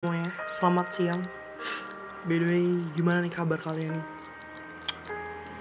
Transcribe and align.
semuanya, 0.00 0.32
selamat 0.48 0.86
siang. 0.96 1.22
By 2.24 2.40
the 2.40 2.48
way, 2.48 2.64
gimana 2.96 3.20
nih 3.20 3.36
kabar 3.36 3.60
kalian 3.60 4.00
nih? 4.00 4.06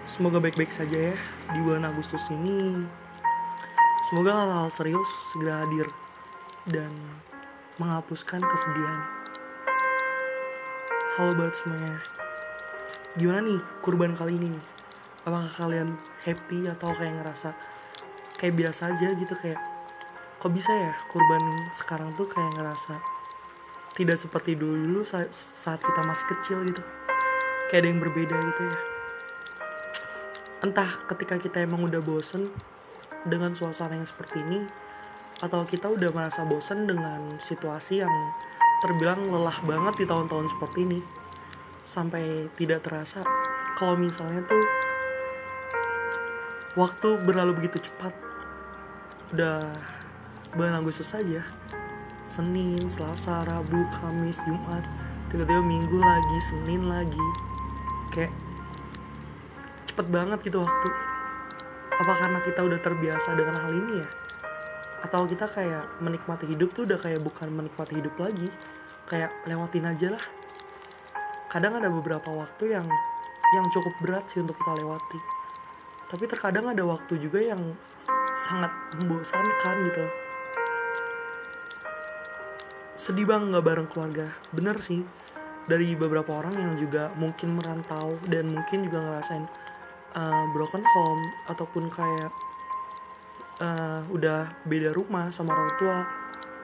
Semoga 0.07 0.39
baik-baik 0.39 0.71
saja 0.71 1.11
ya. 1.11 1.15
Di 1.51 1.59
bulan 1.59 1.83
Agustus 1.83 2.23
ini 2.31 2.87
Semoga 4.07 4.39
hal-hal 4.39 4.71
serius 4.71 5.11
segera 5.35 5.67
hadir 5.67 5.91
Dan 6.63 6.87
menghapuskan 7.83 8.39
kesedihan. 8.39 9.01
Halo 11.19 11.35
buat 11.35 11.51
semuanya. 11.59 11.99
Gimana 13.19 13.43
nih 13.43 13.59
kurban 13.83 14.15
kali 14.15 14.39
ini 14.39 14.55
nih? 14.55 14.65
Apakah 15.27 15.51
kalian 15.51 15.99
happy 16.23 16.63
atau 16.63 16.95
kayak 16.95 17.11
ngerasa 17.19 17.51
Kayak 18.39 18.55
biasa 18.55 18.95
aja 18.95 19.07
gitu 19.19 19.35
kayak 19.35 19.59
Kok 20.39 20.51
bisa 20.55 20.71
ya 20.71 20.95
kurban 21.11 21.43
sekarang 21.75 22.15
tuh 22.15 22.31
kayak 22.31 22.55
ngerasa 22.55 23.18
tidak 23.99 24.15
seperti 24.15 24.55
saat, 25.03 25.27
saat 25.35 25.83
kita 25.83 26.01
masih 26.07 26.25
kecil 26.31 26.63
gitu. 26.71 26.79
Kayak 27.67 27.83
ada 27.83 27.87
yang 27.91 27.99
berbeda 27.99 28.35
gitu 28.39 28.61
ya. 28.63 28.79
Entah 30.63 31.03
ketika 31.11 31.35
kita 31.35 31.59
emang 31.59 31.83
udah 31.83 31.99
bosen 31.99 32.47
dengan 33.27 33.51
suasana 33.51 33.99
yang 33.99 34.07
seperti 34.07 34.39
ini 34.39 34.63
atau 35.43 35.67
kita 35.67 35.91
udah 35.91 36.11
merasa 36.15 36.47
bosen 36.47 36.87
dengan 36.87 37.39
situasi 37.43 37.99
yang 37.99 38.11
terbilang 38.79 39.27
lelah 39.27 39.59
banget 39.67 40.03
di 40.03 40.05
tahun-tahun 40.07 40.47
seperti 40.55 40.79
ini 40.87 40.99
sampai 41.83 42.47
tidak 42.55 42.87
terasa 42.87 43.23
kalau 43.75 43.95
misalnya 43.99 44.43
tuh 44.47 44.63
waktu 46.79 47.09
berlalu 47.23 47.63
begitu 47.63 47.87
cepat 47.87 48.15
udah 49.35 49.71
bulan 50.55 50.79
Agustus 50.79 51.11
saja 51.11 51.43
Senin, 52.29 52.85
Selasa, 52.85 53.41
Rabu, 53.41 53.89
Kamis, 53.89 54.37
Jumat. 54.45 54.85
Tiba-tiba 55.33 55.65
Minggu 55.65 55.97
lagi, 55.97 56.37
Senin 56.45 56.85
lagi. 56.85 57.27
Kayak 58.13 58.29
cepet 59.89 60.07
banget 60.13 60.37
gitu 60.45 60.61
waktu. 60.61 60.89
Apa 61.97 62.13
karena 62.21 62.39
kita 62.45 62.61
udah 62.61 62.79
terbiasa 62.85 63.33
dengan 63.33 63.57
hal 63.57 63.73
ini 63.73 63.93
ya? 64.05 64.07
Atau 65.09 65.25
kita 65.25 65.49
kayak 65.49 65.97
menikmati 66.05 66.45
hidup 66.45 66.69
tuh 66.77 66.85
udah 66.85 67.01
kayak 67.01 67.17
bukan 67.25 67.49
menikmati 67.49 67.97
hidup 67.97 68.13
lagi. 68.21 68.53
Kayak 69.09 69.33
lewatin 69.49 69.89
aja 69.89 70.07
lah. 70.13 70.23
Kadang 71.49 71.81
ada 71.81 71.89
beberapa 71.89 72.29
waktu 72.29 72.77
yang 72.77 72.85
yang 73.57 73.65
cukup 73.73 73.97
berat 74.05 74.29
sih 74.29 74.37
untuk 74.37 74.53
kita 74.53 74.77
lewati. 74.77 75.19
Tapi 76.13 76.29
terkadang 76.29 76.69
ada 76.69 76.85
waktu 76.85 77.17
juga 77.17 77.41
yang 77.41 77.73
sangat 78.45 78.69
membosankan 79.01 79.75
gitu 79.89 80.05
loh 80.05 80.28
sedih 82.99 83.23
bang 83.23 83.47
nggak 83.47 83.63
bareng 83.63 83.87
keluarga. 83.87 84.27
Bener 84.51 84.75
sih. 84.83 85.07
Dari 85.63 85.95
beberapa 85.95 86.35
orang 86.35 86.59
yang 86.59 86.73
juga 86.75 87.13
mungkin 87.15 87.55
merantau 87.55 88.19
dan 88.27 88.51
mungkin 88.51 88.89
juga 88.89 88.99
ngerasain 89.05 89.45
uh, 90.17 90.45
broken 90.51 90.83
home 90.83 91.23
ataupun 91.47 91.87
kayak 91.93 92.31
uh, 93.63 94.01
udah 94.11 94.51
beda 94.67 94.91
rumah 94.91 95.31
sama 95.31 95.55
orang 95.55 95.71
tua. 95.79 95.97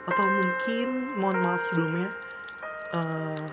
Atau 0.05 0.25
mungkin 0.27 0.87
mohon 1.21 1.39
maaf 1.39 1.63
sebelumnya 1.71 2.11
uh, 2.91 3.45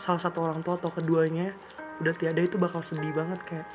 salah 0.00 0.22
satu 0.22 0.40
orang 0.40 0.64
tua 0.64 0.80
atau 0.80 0.88
keduanya 0.88 1.52
udah 2.00 2.16
tiada 2.16 2.40
itu 2.40 2.56
bakal 2.56 2.80
sedih 2.80 3.12
banget. 3.12 3.44
Kayak 3.44 3.68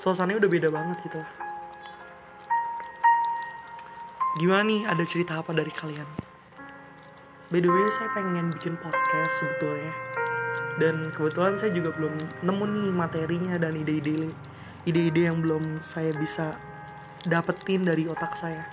suasananya 0.00 0.40
udah 0.40 0.50
beda 0.50 0.68
banget 0.72 0.96
gitu 1.04 1.20
lah. 1.20 1.32
Gimana 4.40 4.62
nih? 4.64 4.80
Ada 4.88 5.04
cerita 5.04 5.42
apa 5.42 5.50
dari 5.52 5.74
kalian 5.74 6.35
By 7.46 7.62
the 7.62 7.70
way, 7.70 7.86
saya 7.94 8.10
pengen 8.10 8.50
bikin 8.50 8.74
podcast 8.74 9.38
sebetulnya. 9.38 9.94
Dan 10.82 11.14
kebetulan 11.14 11.54
saya 11.54 11.70
juga 11.70 11.94
belum 11.94 12.42
nemu 12.42 12.64
nih 12.74 12.90
materinya 12.90 13.54
dan 13.54 13.78
ide-ide 13.78 14.34
ide-ide 14.82 15.30
yang 15.30 15.38
belum 15.38 15.78
saya 15.78 16.10
bisa 16.10 16.58
dapetin 17.22 17.86
dari 17.86 18.10
otak 18.10 18.34
saya. 18.34 18.66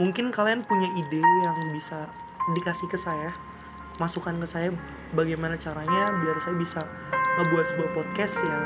Mungkin 0.00 0.32
kalian 0.32 0.64
punya 0.64 0.88
ide 0.96 1.20
yang 1.20 1.56
bisa 1.76 2.08
dikasih 2.56 2.88
ke 2.88 2.96
saya, 2.96 3.28
masukan 4.00 4.40
ke 4.40 4.48
saya 4.48 4.72
bagaimana 5.12 5.60
caranya 5.60 6.16
biar 6.16 6.40
saya 6.40 6.56
bisa 6.56 6.80
ngebuat 7.36 7.76
sebuah 7.76 7.90
podcast 7.92 8.40
yang 8.40 8.64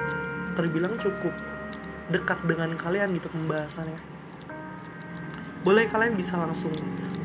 terbilang 0.54 0.94
cukup 1.02 1.34
dekat 2.14 2.38
dengan 2.46 2.78
kalian 2.78 3.10
gitu 3.10 3.26
pembahasannya. 3.34 3.98
Boleh 5.66 5.90
kalian 5.90 6.14
bisa 6.14 6.38
langsung 6.38 6.70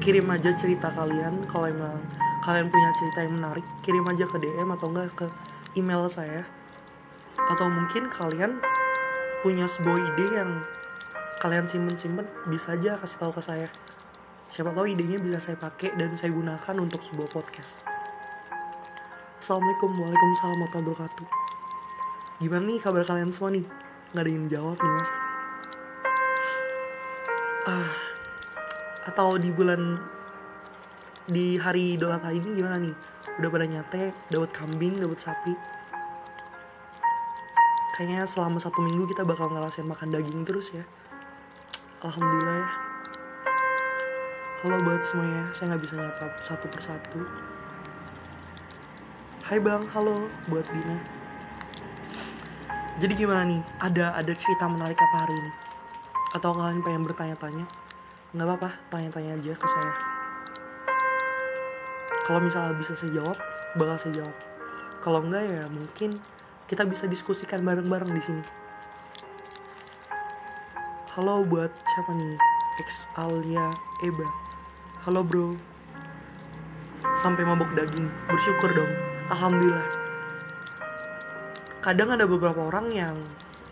kirim 0.01 0.25
aja 0.33 0.51
cerita 0.57 0.91
kalian 0.91 1.45
kalau 1.45 1.69
emang 1.71 2.01
kalian 2.43 2.67
punya 2.67 2.91
cerita 2.99 3.23
yang 3.23 3.39
menarik 3.39 3.63
kirim 3.87 4.03
aja 4.03 4.27
ke 4.27 4.35
DM 4.35 4.67
atau 4.75 4.91
enggak 4.91 5.15
ke 5.15 5.27
email 5.79 6.11
saya. 6.11 6.43
Atau 7.39 7.71
mungkin 7.71 8.11
kalian 8.11 8.59
punya 9.39 9.63
sebuah 9.67 9.99
ide 10.13 10.27
yang 10.35 10.51
kalian 11.39 11.67
simpen-simpen 11.67 12.27
bisa 12.51 12.75
aja 12.75 12.99
kasih 12.99 13.19
tahu 13.19 13.31
ke 13.39 13.41
saya. 13.43 13.67
Siapa 14.51 14.75
tahu 14.75 14.85
idenya 14.85 15.17
bisa 15.17 15.39
saya 15.39 15.57
pakai 15.57 15.95
dan 15.95 16.13
saya 16.19 16.35
gunakan 16.35 16.75
untuk 16.77 16.99
sebuah 17.01 17.31
podcast. 17.31 17.81
Assalamualaikum 19.39 19.91
Waalaikumsalam 19.97 20.55
warahmatullahi 20.55 20.93
wabarakatuh. 20.93 21.27
Gimana 22.43 22.63
nih 22.69 22.79
kabar 22.79 23.03
kalian 23.03 23.31
semua 23.31 23.51
nih? 23.55 23.65
Nggak 24.13 24.23
ada 24.23 24.31
yang 24.31 24.45
jawab 24.51 24.77
nih 24.77 24.93
mas. 24.93 25.09
Ah, 27.67 27.91
Atau 29.03 29.35
di 29.35 29.51
bulan 29.51 29.99
di 31.23 31.55
hari 31.55 31.95
Idul 31.95 32.11
Adha 32.11 32.35
ini 32.35 32.59
gimana 32.59 32.75
nih? 32.83 32.95
Udah 33.39 33.49
pada 33.49 33.63
nyate, 33.63 34.11
dapat 34.27 34.51
kambing, 34.51 34.99
dapat 34.99 35.19
sapi. 35.23 35.53
Kayaknya 37.95 38.27
selama 38.27 38.59
satu 38.59 38.83
minggu 38.83 39.07
kita 39.07 39.23
bakal 39.23 39.47
ngerasain 39.53 39.87
makan 39.87 40.11
daging 40.11 40.43
terus 40.43 40.75
ya. 40.75 40.83
Alhamdulillah 42.03 42.57
ya. 42.59 42.67
Halo 44.63 44.75
buat 44.83 45.01
semuanya, 45.03 45.43
saya 45.55 45.65
nggak 45.71 45.83
bisa 45.87 45.95
nyapa 45.99 46.27
satu 46.43 46.65
persatu. 46.67 47.19
Hai 49.43 49.59
bang, 49.59 49.83
halo 49.95 50.27
buat 50.51 50.67
Dina. 50.71 50.97
Jadi 52.99 53.13
gimana 53.15 53.43
nih? 53.47 53.61
Ada 53.79 54.19
ada 54.19 54.33
cerita 54.35 54.67
menarik 54.67 54.99
apa 54.99 55.17
hari 55.23 55.35
ini? 55.35 55.51
Atau 56.35 56.51
kalian 56.51 56.83
pengen 56.83 57.03
bertanya-tanya? 57.07 57.65
Nggak 58.35 58.47
apa-apa, 58.49 58.69
tanya-tanya 58.91 59.39
aja 59.39 59.53
ke 59.55 59.67
saya 59.67 60.12
kalau 62.23 62.39
misalnya 62.39 62.75
bisa 62.79 62.95
saya 62.95 63.11
jawab 63.19 63.37
bakal 63.75 63.97
saya 63.99 64.23
jawab 64.23 64.35
kalau 65.03 65.19
enggak 65.19 65.43
ya 65.43 65.63
mungkin 65.67 66.15
kita 66.73 66.87
bisa 66.87 67.05
diskusikan 67.11 67.59
bareng-bareng 67.61 68.09
di 68.15 68.21
sini. 68.23 68.43
Halo 71.13 71.43
buat 71.45 71.69
siapa 71.69 72.15
nih? 72.15 72.39
X 72.81 73.05
Alia 73.13 73.69
Eba. 74.01 74.25
Halo 75.05 75.21
bro. 75.21 75.59
Sampai 77.21 77.43
mabuk 77.43 77.69
daging. 77.75 78.07
Bersyukur 78.31 78.71
dong. 78.73 78.89
Alhamdulillah. 79.29 79.85
Kadang 81.83 82.15
ada 82.15 82.25
beberapa 82.25 82.63
orang 82.65 82.95
yang 82.95 83.15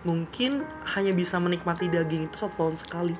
mungkin 0.03 0.67
hanya 0.93 1.15
bisa 1.15 1.39
menikmati 1.39 1.87
daging 1.87 2.27
itu 2.27 2.35
satu 2.37 2.53
tahun 2.59 2.75
sekali. 2.75 3.15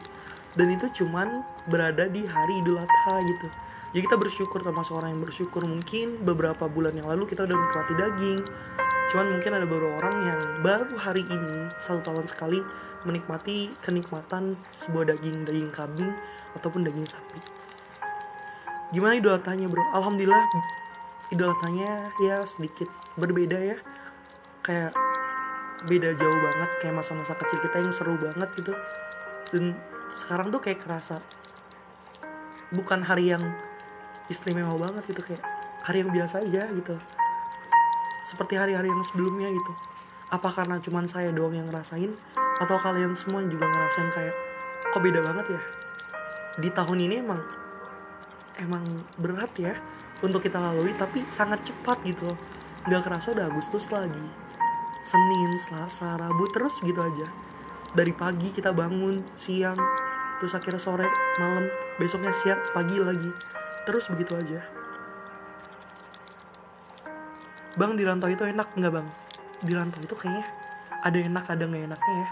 Dan 0.54 0.78
itu 0.78 0.92
cuman 1.02 1.48
berada 1.66 2.12
di 2.12 2.28
hari 2.28 2.60
Idul 2.60 2.78
Adha 2.78 3.16
gitu 3.24 3.48
jadi 3.92 4.08
kita 4.08 4.16
bersyukur 4.16 4.64
termasuk 4.64 4.96
orang 4.96 5.12
yang 5.12 5.24
bersyukur. 5.24 5.68
Mungkin 5.68 6.24
beberapa 6.24 6.64
bulan 6.72 6.96
yang 6.96 7.12
lalu 7.12 7.28
kita 7.28 7.44
udah 7.44 7.58
menikmati 7.60 7.94
daging. 8.00 8.40
Cuman 9.12 9.28
mungkin 9.36 9.52
ada 9.52 9.68
beberapa 9.68 10.00
orang 10.00 10.16
yang 10.24 10.40
baru 10.64 10.96
hari 10.96 11.28
ini 11.28 11.68
satu 11.84 12.00
tahun 12.00 12.24
sekali 12.24 12.64
menikmati 13.04 13.76
kenikmatan 13.84 14.56
sebuah 14.80 15.12
daging 15.12 15.44
daging 15.44 15.76
kambing 15.76 16.16
ataupun 16.56 16.88
daging 16.88 17.04
sapi. 17.04 17.44
Gimana 18.96 19.20
idul 19.20 19.36
adhanya 19.36 19.68
bro? 19.68 19.84
Alhamdulillah 19.92 20.44
idul 21.36 21.52
adhanya 21.52 22.16
ya 22.24 22.48
sedikit 22.48 22.88
berbeda 23.20 23.60
ya. 23.60 23.78
Kayak 24.64 24.96
beda 25.84 26.16
jauh 26.16 26.40
banget 26.40 26.70
kayak 26.80 26.96
masa-masa 26.96 27.36
kecil 27.36 27.60
kita 27.60 27.84
yang 27.84 27.92
seru 27.92 28.16
banget 28.16 28.48
gitu. 28.56 28.72
Dan 29.52 29.76
sekarang 30.16 30.48
tuh 30.48 30.64
kayak 30.64 30.80
kerasa 30.80 31.20
bukan 32.72 33.04
hari 33.04 33.36
yang 33.36 33.44
istimewa 34.32 34.74
banget 34.80 35.04
gitu 35.12 35.22
kayak 35.28 35.44
hari 35.84 36.02
yang 36.02 36.12
biasa 36.16 36.40
aja 36.40 36.72
gitu. 36.72 36.96
Seperti 38.24 38.56
hari-hari 38.56 38.88
yang 38.88 39.04
sebelumnya 39.04 39.52
gitu. 39.52 39.74
Apa 40.32 40.48
karena 40.56 40.80
cuman 40.80 41.06
saya 41.12 41.36
doang 41.36 41.52
yang 41.52 41.68
ngerasain 41.68 42.16
atau 42.64 42.78
kalian 42.80 43.12
semua 43.12 43.44
juga 43.44 43.68
ngerasain 43.68 44.10
kayak 44.16 44.36
kok 44.96 45.02
beda 45.04 45.20
banget 45.20 45.46
ya? 45.58 45.62
Di 46.64 46.70
tahun 46.72 47.00
ini 47.04 47.16
emang 47.20 47.42
emang 48.62 48.84
berat 49.20 49.52
ya 49.60 49.76
untuk 50.24 50.46
kita 50.46 50.62
lalui 50.62 50.96
tapi 50.96 51.28
sangat 51.28 51.68
cepat 51.68 52.00
gitu 52.08 52.32
loh. 52.32 52.40
Nggak 52.88 53.04
kerasa 53.04 53.36
udah 53.36 53.46
Agustus 53.52 53.92
lagi. 53.92 54.26
Senin, 55.02 55.58
Selasa, 55.58 56.14
Rabu 56.14 56.46
terus 56.54 56.78
gitu 56.86 57.02
aja. 57.02 57.28
Dari 57.92 58.14
pagi 58.16 58.54
kita 58.54 58.72
bangun 58.72 59.26
siang 59.36 59.76
terus 60.40 60.58
akhirnya 60.58 60.82
sore 60.82 61.06
malam 61.38 61.70
besoknya 62.02 62.34
siang 62.34 62.58
pagi 62.74 62.98
lagi 62.98 63.30
terus 63.86 64.06
begitu 64.12 64.38
aja. 64.38 64.62
Bang 67.80 67.96
di 67.96 68.04
rantau 68.04 68.28
itu 68.28 68.44
enak 68.44 68.76
nggak 68.76 68.94
bang? 68.94 69.08
Di 69.64 69.72
rantau 69.72 70.00
itu 70.04 70.14
kayaknya 70.14 70.44
ada 71.02 71.18
enak 71.18 71.46
ada 71.48 71.64
nggak 71.64 71.84
enaknya 71.88 72.16
ya. 72.20 72.30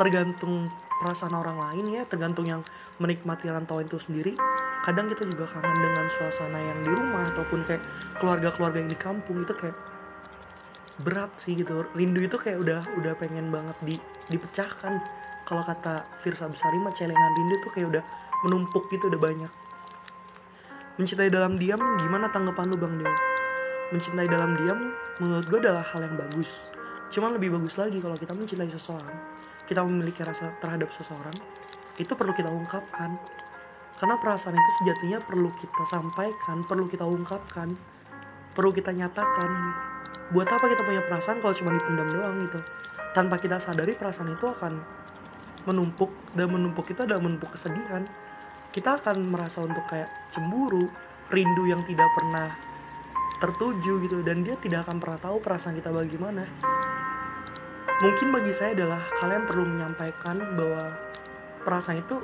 Tergantung 0.00 0.66
perasaan 1.00 1.32
orang 1.32 1.56
lain 1.56 1.84
ya 1.96 2.02
tergantung 2.04 2.44
yang 2.44 2.60
menikmati 3.00 3.48
rantauan 3.48 3.86
itu 3.86 3.96
sendiri. 3.96 4.36
Kadang 4.84 5.08
kita 5.08 5.24
juga 5.28 5.48
kangen 5.48 5.78
dengan 5.78 6.06
suasana 6.10 6.58
yang 6.60 6.78
di 6.84 6.90
rumah 6.92 7.32
ataupun 7.32 7.64
kayak 7.64 7.84
keluarga-keluarga 8.20 8.80
yang 8.80 8.90
di 8.92 8.98
kampung 8.98 9.44
itu 9.44 9.54
kayak 9.56 9.76
berat 11.00 11.32
sih 11.40 11.56
gitu. 11.56 11.88
Rindu 11.96 12.20
itu 12.20 12.36
kayak 12.36 12.60
udah 12.60 12.80
udah 13.00 13.12
pengen 13.16 13.48
banget 13.48 13.76
di 13.80 13.96
dipecahkan. 14.28 15.00
Kalau 15.48 15.62
kata 15.64 16.06
Firsa 16.20 16.46
Besari 16.46 16.76
mah 16.78 16.92
celengan 16.92 17.32
rindu 17.34 17.56
tuh 17.64 17.70
kayak 17.72 17.88
udah 17.88 18.04
menumpuk 18.44 18.86
gitu 18.92 19.10
udah 19.10 19.20
banyak 19.20 19.52
mencintai 21.00 21.32
dalam 21.32 21.56
diam 21.56 21.80
gimana 21.96 22.28
tanggapan 22.28 22.68
lu 22.68 22.76
bang 22.76 23.00
Dew 23.00 23.08
mencintai 23.96 24.28
dalam 24.28 24.52
diam 24.60 24.92
menurut 25.16 25.48
gue 25.48 25.58
adalah 25.64 25.82
hal 25.82 26.04
yang 26.04 26.14
bagus. 26.14 26.68
Cuman 27.10 27.34
lebih 27.34 27.56
bagus 27.56 27.74
lagi 27.80 27.98
kalau 27.98 28.14
kita 28.20 28.36
mencintai 28.36 28.68
seseorang 28.68 29.16
kita 29.64 29.80
memiliki 29.80 30.20
rasa 30.20 30.52
terhadap 30.60 30.92
seseorang 30.92 31.32
itu 31.96 32.12
perlu 32.12 32.36
kita 32.36 32.52
ungkapkan. 32.52 33.16
Karena 33.96 34.16
perasaan 34.20 34.56
itu 34.56 34.70
sejatinya 34.84 35.18
perlu 35.24 35.48
kita 35.56 35.82
sampaikan 35.88 36.68
perlu 36.68 36.84
kita 36.86 37.08
ungkapkan 37.08 37.74
perlu 38.52 38.70
kita 38.76 38.92
nyatakan 38.92 39.48
gitu. 39.48 39.80
Buat 40.36 40.52
apa 40.52 40.68
kita 40.68 40.82
punya 40.84 41.02
perasaan 41.08 41.40
kalau 41.42 41.54
cuma 41.56 41.74
dipendam 41.74 42.12
doang 42.12 42.36
gitu? 42.44 42.60
Tanpa 43.16 43.40
kita 43.40 43.56
sadari 43.58 43.96
perasaan 43.96 44.30
itu 44.30 44.46
akan 44.46 44.78
menumpuk 45.64 46.12
dan 46.36 46.46
menumpuk 46.52 46.86
itu 46.92 47.02
adalah 47.02 47.24
menumpuk 47.24 47.56
kesedihan 47.56 48.06
kita 48.70 49.02
akan 49.02 49.34
merasa 49.34 49.66
untuk 49.66 49.82
kayak 49.90 50.30
cemburu 50.30 50.86
rindu 51.30 51.66
yang 51.66 51.82
tidak 51.82 52.06
pernah 52.14 52.54
tertuju 53.42 53.98
gitu 54.06 54.22
dan 54.22 54.46
dia 54.46 54.54
tidak 54.62 54.86
akan 54.86 55.02
pernah 55.02 55.18
tahu 55.18 55.36
perasaan 55.42 55.74
kita 55.74 55.90
bagaimana. 55.90 56.46
Mungkin 58.00 58.32
bagi 58.32 58.52
saya 58.54 58.72
adalah 58.78 59.02
kalian 59.18 59.44
perlu 59.44 59.64
menyampaikan 59.66 60.36
bahwa 60.56 60.96
perasaan 61.66 62.00
itu 62.00 62.16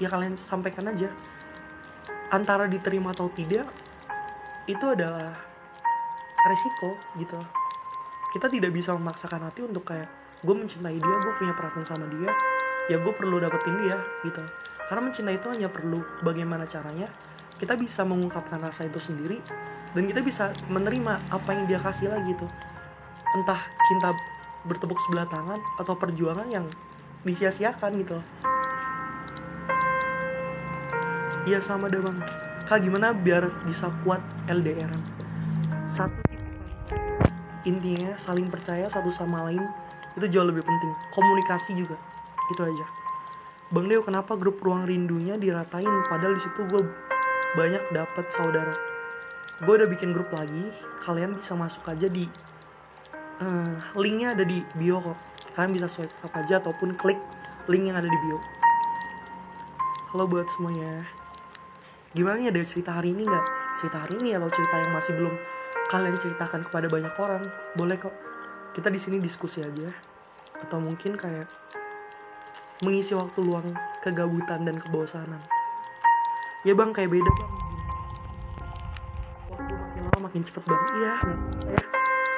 ya 0.00 0.08
kalian 0.08 0.40
sampaikan 0.40 0.88
aja. 0.88 1.12
Antara 2.32 2.68
diterima 2.68 3.12
atau 3.12 3.28
tidak 3.32 3.68
itu 4.68 4.84
adalah 4.84 5.36
resiko 6.48 6.96
gitu. 7.20 7.40
Kita 8.32 8.48
tidak 8.48 8.72
bisa 8.72 8.92
memaksakan 8.96 9.48
hati 9.48 9.64
untuk 9.64 9.84
kayak 9.88 10.08
gue 10.38 10.54
mencintai 10.54 10.96
dia 10.96 11.16
gue 11.18 11.32
punya 11.34 11.50
perasaan 11.50 11.82
sama 11.82 12.06
dia 12.06 12.30
ya 12.88 12.96
gue 12.96 13.12
perlu 13.12 13.36
dapetin 13.38 13.76
dia 13.84 14.00
gitu. 14.24 14.40
Karena 14.88 15.04
mencintai 15.04 15.36
itu 15.36 15.48
hanya 15.52 15.68
perlu 15.68 16.00
bagaimana 16.24 16.64
caranya 16.64 17.12
kita 17.60 17.76
bisa 17.76 18.02
mengungkapkan 18.08 18.56
rasa 18.64 18.88
itu 18.88 18.96
sendiri 18.96 19.44
dan 19.92 20.08
kita 20.08 20.24
bisa 20.24 20.56
menerima 20.72 21.20
apa 21.28 21.50
yang 21.52 21.68
dia 21.68 21.76
kasih 21.76 22.08
lagi 22.08 22.32
gitu. 22.32 22.48
Entah 23.36 23.60
cinta 23.84 24.16
bertepuk 24.64 24.96
sebelah 25.04 25.28
tangan 25.28 25.60
atau 25.76 25.94
perjuangan 26.00 26.48
yang 26.48 26.64
disia-siakan 27.28 28.00
gitu. 28.00 28.18
Iya 31.44 31.60
sama 31.60 31.92
deh 31.92 32.00
bang. 32.00 32.18
Kak 32.68 32.84
gimana 32.84 33.16
biar 33.16 33.48
bisa 33.64 33.88
kuat 34.04 34.20
LDR 34.44 34.92
Satu 35.88 36.20
intinya 37.64 38.12
saling 38.16 38.48
percaya 38.52 38.88
satu 38.88 39.08
sama 39.12 39.44
lain 39.48 39.60
itu 40.16 40.26
jauh 40.28 40.48
lebih 40.48 40.64
penting. 40.64 40.92
Komunikasi 41.12 41.76
juga 41.76 41.96
itu 42.48 42.62
aja. 42.64 42.86
Bang 43.68 43.84
Deo 43.84 44.00
kenapa 44.00 44.32
grup 44.40 44.64
ruang 44.64 44.88
rindunya 44.88 45.36
diratain 45.36 45.92
padahal 46.08 46.36
di 46.36 46.42
situ 46.42 46.64
gue 46.64 46.82
banyak 47.52 47.92
dapat 47.92 48.26
saudara? 48.32 48.72
Gue 49.60 49.76
udah 49.76 49.88
bikin 49.90 50.16
grup 50.16 50.32
lagi 50.32 50.72
kalian 51.04 51.36
bisa 51.36 51.52
masuk 51.52 51.84
aja 51.84 52.08
di 52.08 52.24
uh, 53.44 53.76
linknya 53.98 54.32
ada 54.32 54.44
di 54.48 54.64
bio 54.72 55.04
kok. 55.04 55.18
Kalian 55.52 55.72
bisa 55.76 55.86
swipe 55.90 56.14
up 56.24 56.32
aja 56.32 56.62
ataupun 56.62 56.96
klik 56.96 57.20
link 57.68 57.92
yang 57.92 58.00
ada 58.00 58.08
di 58.08 58.18
bio. 58.24 58.38
Halo 60.14 60.24
buat 60.24 60.48
semuanya. 60.48 61.04
Gimana 62.16 62.40
ya 62.40 62.48
ada 62.48 62.64
cerita 62.64 62.96
hari 62.96 63.12
ini 63.12 63.28
nggak? 63.28 63.46
Cerita 63.76 64.08
hari 64.08 64.16
ini 64.16 64.32
atau 64.32 64.48
cerita 64.48 64.80
yang 64.80 64.96
masih 64.96 65.12
belum 65.12 65.34
kalian 65.92 66.16
ceritakan 66.16 66.64
kepada 66.64 66.88
banyak 66.88 67.12
orang? 67.20 67.44
Boleh 67.76 68.00
kok. 68.00 68.16
Kita 68.72 68.88
di 68.88 68.96
sini 68.96 69.20
diskusi 69.20 69.60
aja. 69.60 69.92
Atau 70.64 70.80
mungkin 70.80 71.20
kayak 71.20 71.52
mengisi 72.78 73.10
waktu 73.10 73.42
luang 73.42 73.74
kegabutan 74.06 74.62
dan 74.62 74.78
kebosanan. 74.78 75.42
Ya 76.62 76.78
bang 76.78 76.94
kayak 76.94 77.10
beda 77.10 77.30
bang. 77.30 77.52
Waktu 79.50 79.72
makin 79.74 80.02
lama 80.06 80.18
makin 80.30 80.42
cepet 80.46 80.62
bang. 80.62 80.82
Iya. 80.94 81.14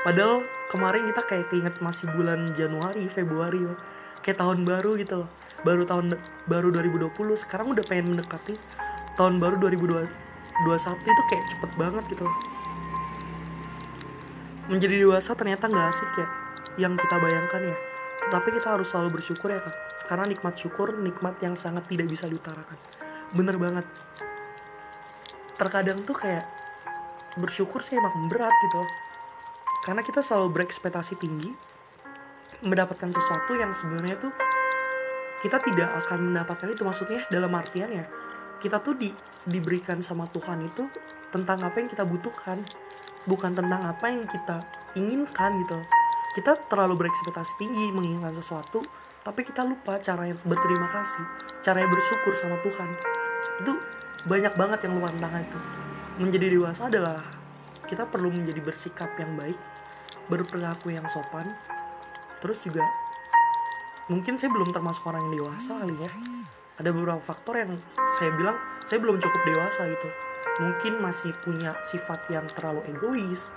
Padahal 0.00 0.36
kemarin 0.72 1.02
kita 1.12 1.22
kayak 1.28 1.46
keinget 1.52 1.76
masih 1.84 2.08
bulan 2.16 2.56
Januari 2.56 3.04
Februari 3.12 3.60
ya. 3.60 3.76
kayak 4.20 4.36
tahun 4.40 4.68
baru 4.68 5.00
gitu 5.00 5.24
loh. 5.24 5.30
Baru 5.64 5.84
tahun 5.84 6.16
baru 6.48 6.68
2020 6.72 7.12
sekarang 7.36 7.72
udah 7.76 7.84
pengen 7.84 8.16
mendekati 8.16 8.56
tahun 9.20 9.40
baru 9.40 9.60
2021 9.60 10.08
itu 11.04 11.22
kayak 11.28 11.44
cepet 11.52 11.70
banget 11.76 12.04
gitu 12.16 12.24
loh. 12.24 12.36
Menjadi 14.72 15.04
dewasa 15.04 15.36
ternyata 15.36 15.68
nggak 15.68 15.88
asik 15.92 16.10
ya 16.16 16.28
yang 16.78 16.94
kita 16.96 17.16
bayangkan 17.18 17.74
ya 17.74 17.89
tetapi 18.28 18.48
kita 18.60 18.76
harus 18.76 18.88
selalu 18.90 19.20
bersyukur 19.20 19.48
ya 19.48 19.60
kak. 19.62 19.76
Karena 20.10 20.26
nikmat 20.26 20.58
syukur 20.58 20.98
nikmat 20.98 21.38
yang 21.40 21.54
sangat 21.54 21.86
tidak 21.86 22.10
bisa 22.10 22.26
diutarakan. 22.26 22.76
Bener 23.30 23.56
banget. 23.56 23.86
Terkadang 25.54 26.02
tuh 26.02 26.16
kayak 26.18 26.60
bersyukur 27.38 27.84
sih 27.84 27.94
emang 27.94 28.26
berat 28.26 28.50
gitu 28.66 28.82
karena 29.86 30.02
kita 30.02 30.20
selalu 30.20 30.60
berekspektasi 30.60 31.14
tinggi 31.20 31.50
mendapatkan 32.60 33.14
sesuatu 33.14 33.54
yang 33.54 33.70
sebenarnya 33.70 34.18
tuh 34.18 34.32
kita 35.40 35.62
tidak 35.62 35.88
akan 36.04 36.32
mendapatkan 36.32 36.68
itu 36.68 36.82
maksudnya 36.82 37.24
dalam 37.30 37.54
artian 37.54 37.88
ya 37.88 38.04
kita 38.60 38.82
tuh 38.82 38.98
di, 38.98 39.08
diberikan 39.48 40.04
sama 40.04 40.28
Tuhan 40.28 40.66
itu 40.66 40.84
tentang 41.32 41.64
apa 41.64 41.80
yang 41.80 41.88
kita 41.88 42.04
butuhkan 42.04 42.66
bukan 43.24 43.56
tentang 43.56 43.82
apa 43.86 44.06
yang 44.10 44.26
kita 44.26 44.60
inginkan 44.98 45.64
gitu 45.64 45.80
kita 46.36 46.54
terlalu 46.70 47.06
berekspektasi 47.06 47.58
tinggi 47.58 47.90
menginginkan 47.90 48.34
sesuatu 48.38 48.82
tapi 49.20 49.44
kita 49.44 49.66
lupa 49.66 50.00
cara 50.00 50.30
yang 50.30 50.38
berterima 50.46 50.88
kasih 50.88 51.50
cara 51.60 51.84
yang 51.84 51.92
bersyukur 51.92 52.32
sama 52.36 52.56
Tuhan. 52.64 52.90
Itu 53.60 53.72
banyak 54.24 54.54
banget 54.56 54.88
yang 54.88 54.94
luar 55.00 55.12
tangan 55.16 55.42
itu. 55.44 55.60
Menjadi 56.20 56.46
dewasa 56.52 56.88
adalah 56.88 57.20
kita 57.88 58.08
perlu 58.08 58.32
menjadi 58.32 58.60
bersikap 58.60 59.12
yang 59.16 59.36
baik 59.36 59.56
berperilaku 60.28 60.92
yang 60.92 61.04
sopan. 61.08 61.56
Terus 62.40 62.64
juga 62.64 62.84
mungkin 64.08 64.40
saya 64.40 64.50
belum 64.50 64.72
termasuk 64.72 65.04
orang 65.06 65.28
yang 65.28 65.44
dewasa 65.44 65.80
kali 65.80 65.96
ya. 66.00 66.12
Ada 66.80 66.90
beberapa 66.96 67.20
faktor 67.20 67.60
yang 67.60 67.76
saya 68.16 68.32
bilang 68.32 68.56
saya 68.88 68.98
belum 69.04 69.20
cukup 69.20 69.40
dewasa 69.44 69.84
gitu. 69.88 70.08
Mungkin 70.60 71.00
masih 71.00 71.32
punya 71.40 71.76
sifat 71.84 72.28
yang 72.32 72.48
terlalu 72.52 72.84
egois 72.88 73.52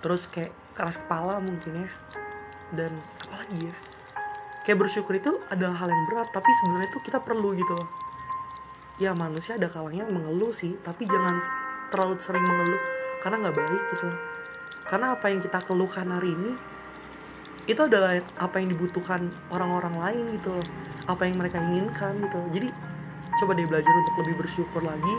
terus 0.00 0.24
kayak 0.32 0.54
keras 0.74 0.96
kepala 0.98 1.38
mungkin 1.42 1.86
ya. 1.86 1.90
Dan 2.70 2.92
apalagi 3.26 3.70
ya? 3.70 3.74
Kayak 4.66 4.78
bersyukur 4.86 5.14
itu 5.16 5.32
adalah 5.48 5.76
hal 5.82 5.88
yang 5.88 6.04
berat 6.06 6.28
tapi 6.30 6.50
sebenarnya 6.62 6.88
itu 6.92 7.00
kita 7.02 7.18
perlu 7.24 7.56
gitu 7.56 7.72
loh. 7.74 7.88
Ya 9.00 9.16
manusia 9.16 9.56
ada 9.56 9.72
kalanya 9.72 10.04
mengeluh 10.04 10.52
sih 10.52 10.76
tapi 10.84 11.08
jangan 11.08 11.40
terlalu 11.88 12.20
sering 12.20 12.44
mengeluh 12.44 12.82
karena 13.24 13.36
nggak 13.48 13.56
baik 13.56 13.82
gitu 13.96 14.04
loh. 14.06 14.18
Karena 14.86 15.06
apa 15.16 15.26
yang 15.32 15.40
kita 15.40 15.58
keluhkan 15.64 16.06
hari 16.12 16.36
ini 16.36 16.52
itu 17.68 17.80
adalah 17.80 18.18
apa 18.36 18.56
yang 18.58 18.68
dibutuhkan 18.74 19.32
orang-orang 19.48 19.94
lain 19.96 20.24
gitu 20.36 20.52
loh. 20.52 20.66
Apa 21.08 21.26
yang 21.26 21.40
mereka 21.40 21.58
inginkan 21.58 22.20
gitu 22.22 22.36
loh. 22.36 22.50
jadi 22.52 22.68
coba 23.40 23.56
deh 23.56 23.64
belajar 23.64 23.94
untuk 24.04 24.14
lebih 24.20 24.44
bersyukur 24.44 24.84
lagi 24.84 25.14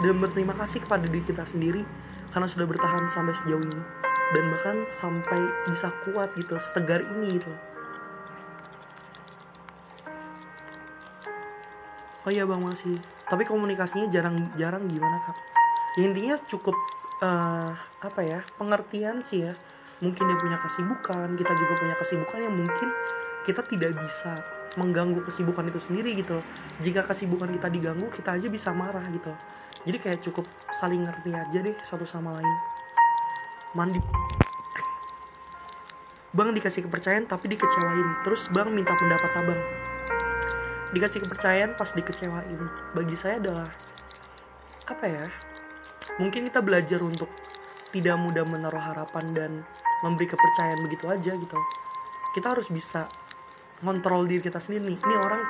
dan 0.00 0.16
berterima 0.22 0.54
kasih 0.56 0.80
kepada 0.80 1.04
diri 1.04 1.20
kita 1.20 1.44
sendiri 1.44 1.82
karena 2.32 2.46
sudah 2.48 2.64
bertahan 2.64 3.04
sampai 3.10 3.34
sejauh 3.34 3.60
ini 3.60 3.97
dan 4.36 4.44
bahkan 4.52 4.76
sampai 4.88 5.40
bisa 5.68 5.88
kuat 6.04 6.32
gitu 6.36 6.56
setegar 6.60 7.00
ini 7.00 7.40
gitu. 7.40 7.52
Oh 12.28 12.30
iya 12.32 12.44
bang 12.44 12.60
masih. 12.60 13.00
Tapi 13.24 13.48
komunikasinya 13.48 14.12
jarang-jarang 14.12 14.84
gimana 14.84 15.16
kak? 15.24 15.36
Ya 15.96 16.02
intinya 16.04 16.36
cukup 16.44 16.76
uh, 17.24 17.72
apa 18.04 18.20
ya 18.20 18.44
pengertian 18.60 19.24
sih 19.24 19.48
ya. 19.48 19.56
Mungkin 20.04 20.28
dia 20.28 20.38
punya 20.38 20.58
kesibukan 20.60 21.34
kita 21.34 21.52
juga 21.56 21.72
punya 21.80 21.96
kesibukan 21.96 22.38
yang 22.38 22.54
mungkin 22.54 22.88
kita 23.48 23.64
tidak 23.64 23.96
bisa 23.96 24.44
mengganggu 24.76 25.24
kesibukan 25.24 25.66
itu 25.72 25.80
sendiri 25.80 26.12
gitu 26.14 26.38
jika 26.84 27.02
kesibukan 27.08 27.50
kita 27.50 27.66
diganggu 27.72 28.06
kita 28.12 28.38
aja 28.38 28.46
bisa 28.46 28.70
marah 28.70 29.02
gitu 29.10 29.32
jadi 29.82 29.98
kayak 29.98 30.20
cukup 30.22 30.44
saling 30.76 31.02
ngerti 31.02 31.34
aja 31.34 31.58
deh 31.58 31.74
satu 31.82 32.04
sama 32.04 32.38
lain 32.38 32.77
mandi. 33.76 34.00
Bang 36.32 36.52
dikasih 36.52 36.86
kepercayaan 36.86 37.24
tapi 37.26 37.48
dikecewain. 37.50 38.24
Terus 38.24 38.48
bang 38.52 38.68
minta 38.70 38.92
pendapat 38.94 39.32
abang. 39.36 39.60
Dikasih 40.92 41.24
kepercayaan 41.24 41.76
pas 41.76 41.90
dikecewain. 41.92 42.60
Bagi 42.92 43.16
saya 43.16 43.40
adalah 43.40 43.68
apa 44.88 45.04
ya 45.04 45.28
mungkin 46.16 46.48
kita 46.48 46.64
belajar 46.64 47.04
untuk 47.04 47.28
tidak 47.92 48.16
mudah 48.16 48.44
menaruh 48.44 48.80
harapan 48.80 49.36
dan 49.36 49.50
memberi 50.00 50.28
kepercayaan 50.28 50.80
begitu 50.84 51.04
aja 51.08 51.32
gitu. 51.36 51.58
Kita 52.36 52.52
harus 52.56 52.68
bisa 52.68 53.08
ngontrol 53.80 54.28
diri 54.28 54.44
kita 54.44 54.60
sendiri. 54.60 54.96
Ini 54.96 55.14
orang 55.16 55.42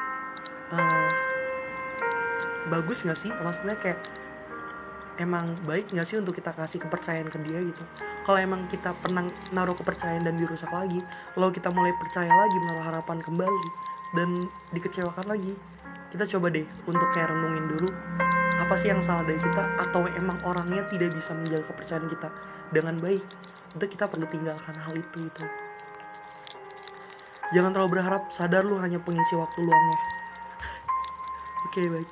uh, 0.72 1.10
bagus 2.70 3.02
nggak 3.02 3.18
sih? 3.18 3.30
Maksudnya 3.30 3.76
kayak 3.78 3.98
emang 5.18 5.58
baik 5.66 5.90
nggak 5.92 6.06
sih 6.06 6.16
untuk 6.16 6.38
kita 6.38 6.54
kasih 6.54 6.80
kepercayaan 6.80 7.28
ke 7.28 7.38
dia 7.44 7.60
gitu? 7.60 7.84
Kalau 8.25 8.38
emang 8.38 8.70
kita 8.70 8.94
pernah 8.96 9.26
naruh 9.52 9.75
kepercayaan 9.76 10.25
dan 10.25 10.38
dirusak 10.38 10.70
lagi 10.70 11.02
lalu 11.37 11.50
kita 11.58 11.68
mulai 11.68 11.92
percaya 11.98 12.30
lagi 12.30 12.56
menaruh 12.56 12.84
harapan 12.87 13.18
kembali 13.20 13.68
dan 14.16 14.48
dikecewakan 14.72 15.26
lagi 15.28 15.52
kita 16.08 16.25
coba 16.38 16.48
deh 16.48 16.64
untuk 16.88 17.08
kayak 17.12 17.28
renungin 17.28 17.68
dulu 17.68 17.90
apa 18.58 18.75
sih 18.75 18.90
yang 18.90 18.98
salah 19.04 19.22
dari 19.22 19.38
kita? 19.38 19.78
Atau 19.78 20.08
emang 20.18 20.42
orangnya 20.42 20.82
tidak 20.90 21.14
bisa 21.14 21.30
menjaga 21.37 21.68
kepercayaan 21.70 22.10
kita 22.10 22.28
dengan 22.75 22.98
baik? 22.98 23.22
Itu 23.76 23.84
kita 23.87 24.10
perlu 24.10 24.26
tinggalkan 24.26 24.75
hal 24.75 24.94
itu 24.98 25.18
itu 25.28 25.44
jangan 27.52 27.72
terlalu 27.72 28.00
berharap 28.00 28.28
sadar 28.28 28.60
lu 28.64 28.76
hanya 28.80 29.00
pengisi 29.00 29.32
waktu 29.37 29.64
luangnya. 29.64 29.98
Oke 31.68 31.80
okay, 31.80 31.87
baik. 31.88 32.10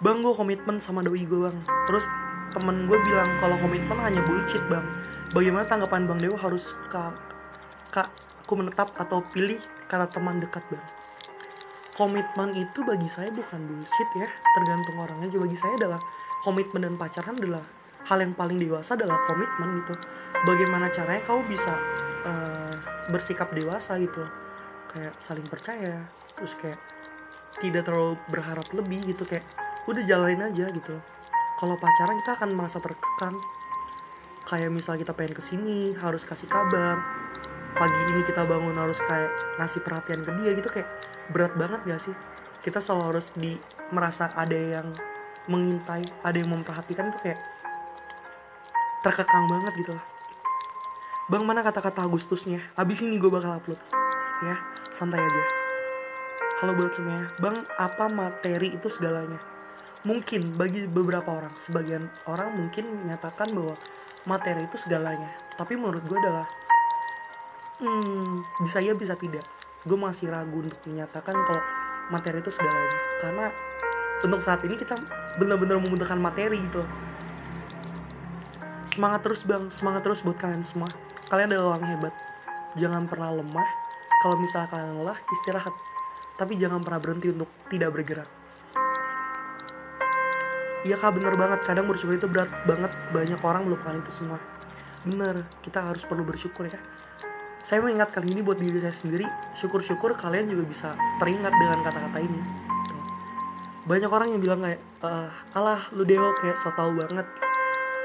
Bang 0.00 0.24
gue 0.24 0.32
komitmen 0.32 0.80
sama 0.80 1.04
doi 1.04 1.28
gue 1.28 1.40
bang. 1.44 1.58
Terus 1.84 2.08
temen 2.50 2.86
gue 2.90 2.98
bilang 3.06 3.38
kalau 3.38 3.56
komitmen 3.58 3.98
hanya 4.02 4.20
bullshit 4.26 4.62
bang. 4.66 4.86
Bagaimana 5.30 5.64
tanggapan 5.66 6.10
bang 6.10 6.18
Dewa 6.18 6.38
harus 6.38 6.74
kak 6.90 7.14
kak 7.94 8.08
aku 8.46 8.58
menetap 8.58 8.90
atau 8.98 9.22
pilih 9.30 9.62
kata 9.86 10.10
teman 10.10 10.42
dekat 10.42 10.62
bang? 10.70 10.84
Komitmen 11.94 12.56
itu 12.58 12.82
bagi 12.82 13.06
saya 13.06 13.30
bukan 13.30 13.60
bullshit 13.66 14.10
ya. 14.18 14.26
Tergantung 14.58 14.96
orangnya 14.98 15.30
juga. 15.30 15.46
Bagi 15.46 15.58
saya 15.58 15.74
adalah 15.78 16.00
komitmen 16.42 16.80
dan 16.82 16.94
pacaran 16.98 17.34
adalah 17.38 17.64
hal 18.08 18.18
yang 18.18 18.34
paling 18.34 18.58
dewasa 18.58 18.98
adalah 18.98 19.18
komitmen 19.30 19.84
gitu. 19.84 19.94
Bagaimana 20.42 20.90
caranya 20.90 21.22
kau 21.28 21.44
bisa 21.46 21.76
uh, 22.26 22.74
bersikap 23.12 23.52
dewasa 23.54 24.00
gitu? 24.02 24.26
Kayak 24.90 25.14
saling 25.22 25.46
percaya 25.46 26.10
terus 26.34 26.56
kayak 26.58 26.80
tidak 27.60 27.86
terlalu 27.86 28.16
berharap 28.32 28.66
lebih 28.74 29.04
gitu. 29.04 29.22
Kayak 29.28 29.46
udah 29.86 30.02
jalanin 30.02 30.42
aja 30.50 30.66
gitu 30.72 30.98
kalau 31.60 31.76
pacaran 31.76 32.16
kita 32.24 32.40
akan 32.40 32.56
merasa 32.56 32.80
terkekang 32.80 33.36
kayak 34.48 34.72
misal 34.72 34.96
kita 34.96 35.12
pengen 35.12 35.36
ke 35.36 35.44
sini 35.44 35.92
harus 36.00 36.24
kasih 36.24 36.48
kabar. 36.48 36.96
Pagi 37.76 38.00
ini 38.16 38.24
kita 38.24 38.48
bangun 38.48 38.74
harus 38.80 38.96
kayak 39.04 39.60
ngasih 39.60 39.84
perhatian 39.84 40.24
ke 40.24 40.30
dia 40.40 40.50
gitu 40.56 40.68
kayak 40.72 40.88
berat 41.30 41.52
banget 41.60 41.84
gak 41.84 42.00
sih? 42.00 42.16
Kita 42.64 42.80
selalu 42.80 43.02
harus 43.12 43.28
di 43.36 43.60
merasa 43.92 44.32
ada 44.32 44.56
yang 44.56 44.96
mengintai 45.52 46.02
ada 46.24 46.36
yang 46.40 46.48
memperhatikan 46.48 47.12
itu 47.12 47.20
kayak 47.28 47.38
terkekang 49.04 49.44
banget 49.44 49.72
gitu 49.84 49.92
lah. 49.92 50.04
Bang 51.28 51.44
mana 51.44 51.60
kata-kata 51.60 52.08
Agustusnya? 52.08 52.64
Abis 52.74 53.04
ini 53.04 53.20
gue 53.20 53.28
bakal 53.28 53.60
upload. 53.60 53.78
Ya 54.48 54.56
santai 54.96 55.20
aja. 55.20 55.42
Halo 56.64 56.72
buat 56.72 56.96
semuanya. 56.96 57.28
Bang 57.36 57.68
apa 57.76 58.08
materi 58.08 58.74
itu 58.74 58.88
segalanya 58.88 59.49
mungkin 60.00 60.56
bagi 60.56 60.88
beberapa 60.88 61.28
orang 61.28 61.52
sebagian 61.60 62.08
orang 62.24 62.56
mungkin 62.56 63.04
menyatakan 63.04 63.52
bahwa 63.52 63.76
materi 64.24 64.64
itu 64.64 64.76
segalanya. 64.80 65.28
Tapi 65.60 65.76
menurut 65.76 66.00
gue 66.04 66.16
adalah 66.16 66.48
hmm, 67.84 68.64
bisa 68.64 68.80
ya 68.80 68.96
bisa 68.96 69.16
tidak. 69.16 69.44
Gue 69.84 69.96
masih 69.96 70.32
ragu 70.32 70.64
untuk 70.64 70.80
menyatakan 70.88 71.36
kalau 71.36 71.62
materi 72.08 72.40
itu 72.40 72.48
segalanya. 72.52 72.98
Karena 73.20 73.46
untuk 74.24 74.40
saat 74.40 74.64
ini 74.64 74.76
kita 74.76 74.96
benar-benar 75.36 75.80
membutuhkan 75.80 76.20
materi 76.20 76.60
gitu. 76.60 76.84
Semangat 78.96 79.20
terus 79.24 79.44
bang. 79.44 79.68
Semangat 79.68 80.00
terus 80.04 80.24
buat 80.24 80.36
kalian 80.40 80.64
semua. 80.64 80.88
Kalian 81.28 81.52
adalah 81.52 81.76
orang 81.76 81.88
hebat. 81.96 82.14
Jangan 82.76 83.04
pernah 83.04 83.32
lemah. 83.36 83.68
Kalau 84.20 84.36
misalnya 84.36 84.68
kalian 84.68 85.00
lelah 85.00 85.18
istirahat. 85.28 85.72
Tapi 86.40 86.56
jangan 86.56 86.80
pernah 86.80 87.00
berhenti 87.00 87.28
untuk 87.32 87.48
tidak 87.68 87.92
bergerak 87.92 88.39
Iya 90.86 90.96
kak 90.96 91.12
bener 91.16 91.36
banget. 91.36 91.60
Kadang 91.64 91.86
bersyukur 91.86 92.16
itu 92.16 92.28
berat 92.30 92.48
banget. 92.64 92.92
Banyak 93.12 93.40
orang 93.44 93.68
melupakan 93.68 93.96
itu 93.96 94.12
semua. 94.12 94.40
Bener 95.04 95.48
kita 95.60 95.84
harus 95.84 96.04
perlu 96.08 96.24
bersyukur 96.24 96.68
ya. 96.68 96.80
Saya 97.60 97.84
mengingatkan 97.84 98.24
ini 98.24 98.40
buat 98.40 98.56
diri 98.56 98.80
saya 98.80 98.96
sendiri. 98.96 99.28
Syukur-syukur 99.52 100.16
kalian 100.16 100.48
juga 100.48 100.64
bisa 100.64 100.88
teringat 101.20 101.52
dengan 101.52 101.78
kata-kata 101.84 102.18
ini. 102.24 102.40
Banyak 103.84 104.10
orang 104.12 104.28
yang 104.32 104.40
bilang 104.40 104.60
kayak 104.64 104.80
uh, 105.04 105.28
alah 105.52 105.92
lu 105.92 106.08
dewa 106.08 106.32
kayak 106.40 106.56
so 106.56 106.72
tau 106.72 106.88
banget. 106.96 107.28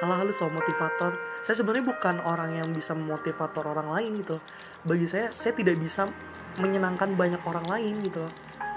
Alah 0.03 0.27
lu 0.27 0.35
so 0.35 0.51
motivator. 0.51 1.15
Saya 1.47 1.55
sebenarnya 1.63 1.87
bukan 1.87 2.19
orang 2.27 2.59
yang 2.59 2.67
bisa 2.75 2.91
memotivator 2.91 3.63
orang 3.63 3.87
lain 3.87 4.19
gitu 4.19 4.43
bagi 4.85 5.09
saya 5.09 5.33
saya 5.33 5.57
tidak 5.57 5.81
bisa 5.81 6.05
menyenangkan 6.61 7.17
banyak 7.17 7.41
orang 7.43 7.65
lain 7.65 8.05
gitu 8.05 8.21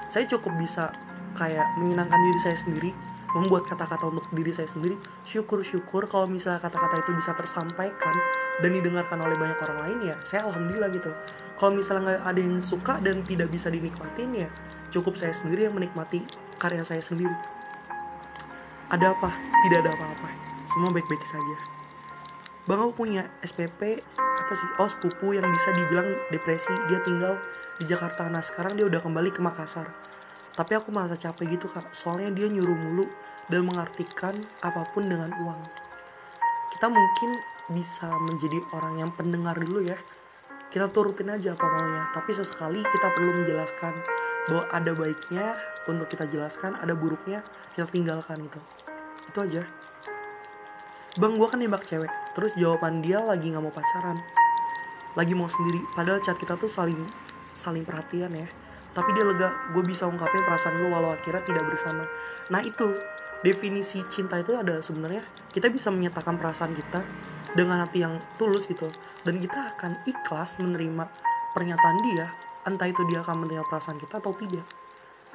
saya 0.08 0.24
cukup 0.24 0.56
bisa 0.56 0.90
kayak 1.36 1.68
menyenangkan 1.76 2.16
diri 2.16 2.40
saya 2.40 2.56
sendiri 2.56 2.90
membuat 3.36 3.68
kata-kata 3.68 4.08
untuk 4.08 4.24
diri 4.32 4.52
saya 4.56 4.64
sendiri 4.64 4.96
syukur-syukur 5.28 6.08
kalau 6.08 6.24
misalnya 6.24 6.64
kata-kata 6.64 7.04
itu 7.04 7.12
bisa 7.12 7.36
tersampaikan 7.36 8.16
dan 8.64 8.70
didengarkan 8.72 9.20
oleh 9.20 9.36
banyak 9.36 9.58
orang 9.60 9.78
lain 9.84 9.98
ya 10.12 10.16
saya 10.24 10.48
alhamdulillah 10.48 10.88
gitu. 10.96 11.12
Kalau 11.58 11.74
misalnya 11.74 12.02
nggak 12.06 12.22
ada 12.24 12.40
yang 12.40 12.56
suka 12.62 12.94
dan 13.02 13.26
tidak 13.26 13.50
bisa 13.50 13.68
dinikmatin 13.68 14.46
ya 14.46 14.48
cukup 14.88 15.20
saya 15.20 15.34
sendiri 15.36 15.68
yang 15.68 15.74
menikmati 15.76 16.24
karya 16.56 16.80
saya 16.86 17.04
sendiri. 17.04 17.34
Ada 18.88 19.12
apa? 19.12 19.30
Tidak 19.36 19.78
ada 19.84 19.92
apa-apa. 19.92 20.28
Semua 20.64 20.88
baik-baik 20.88 21.20
saja. 21.28 21.56
Bang 22.64 22.80
aku 22.80 23.04
punya 23.04 23.28
SPP 23.44 24.00
apa 24.16 24.54
sih? 24.56 24.68
Oh 24.80 24.88
sepupu 24.88 25.36
yang 25.36 25.44
bisa 25.52 25.76
dibilang 25.76 26.08
depresi. 26.32 26.72
Dia 26.88 27.04
tinggal 27.04 27.36
di 27.76 27.84
Jakarta. 27.84 28.24
Nah 28.32 28.40
sekarang 28.40 28.80
dia 28.80 28.88
udah 28.88 29.04
kembali 29.04 29.28
ke 29.36 29.44
Makassar 29.44 30.07
tapi 30.58 30.74
aku 30.74 30.90
merasa 30.90 31.14
capek 31.14 31.54
gitu 31.54 31.70
kak, 31.70 31.94
soalnya 31.94 32.34
dia 32.34 32.50
nyuruh 32.50 32.74
mulu 32.74 33.06
dan 33.46 33.62
mengartikan 33.62 34.34
apa 34.58 34.90
pun 34.90 35.06
dengan 35.06 35.30
uang. 35.30 35.62
Kita 36.74 36.90
mungkin 36.90 37.30
bisa 37.70 38.10
menjadi 38.26 38.58
orang 38.74 39.06
yang 39.06 39.10
pendengar 39.14 39.54
dulu 39.54 39.86
ya. 39.86 39.94
Kita 40.74 40.90
turutin 40.90 41.30
aja 41.30 41.54
apa 41.54 41.62
maunya, 41.62 42.10
tapi 42.10 42.34
sesekali 42.34 42.82
kita 42.82 43.06
perlu 43.14 43.38
menjelaskan 43.38 43.94
bahwa 44.50 44.64
ada 44.74 44.90
baiknya 44.98 45.46
untuk 45.86 46.10
kita 46.10 46.26
jelaskan, 46.26 46.74
ada 46.74 46.92
buruknya 46.98 47.46
kita 47.78 47.86
tinggalkan 47.94 48.42
gitu. 48.42 48.60
Itu 49.30 49.38
aja. 49.46 49.62
Bang, 51.22 51.38
gue 51.38 51.46
kan 51.46 51.62
nembak 51.62 51.86
cewek. 51.86 52.10
Terus 52.34 52.52
jawaban 52.58 52.98
dia 53.00 53.22
lagi 53.22 53.54
gak 53.54 53.62
mau 53.62 53.70
pacaran. 53.70 54.18
Lagi 55.14 55.32
mau 55.38 55.46
sendiri. 55.46 55.80
Padahal 55.94 56.18
chat 56.18 56.36
kita 56.36 56.58
tuh 56.58 56.68
saling 56.68 56.98
saling 57.54 57.86
perhatian 57.86 58.34
ya 58.34 58.67
tapi 58.96 59.14
dia 59.14 59.24
lega 59.24 59.48
gue 59.72 59.82
bisa 59.84 60.08
ungkapin 60.08 60.42
perasaan 60.42 60.80
gue 60.80 60.88
walau 60.88 61.12
akhirnya 61.12 61.44
tidak 61.44 61.64
bersama. 61.68 62.04
Nah 62.50 62.60
itu 62.64 62.96
definisi 63.44 64.02
cinta 64.08 64.40
itu 64.40 64.56
ada 64.56 64.80
sebenarnya. 64.82 65.22
Kita 65.52 65.70
bisa 65.70 65.92
menyatakan 65.92 66.40
perasaan 66.40 66.74
kita 66.74 67.00
dengan 67.54 67.84
hati 67.84 68.02
yang 68.02 68.18
tulus 68.40 68.66
gitu. 68.66 68.88
Dan 69.22 69.38
kita 69.38 69.76
akan 69.76 70.02
ikhlas 70.08 70.58
menerima 70.58 71.04
pernyataan 71.52 71.98
dia 72.10 72.26
entah 72.68 72.84
itu 72.84 73.00
dia 73.08 73.24
akan 73.24 73.46
menerima 73.46 73.64
perasaan 73.68 73.96
kita 73.96 74.20
atau 74.20 74.36
tidak. 74.36 74.66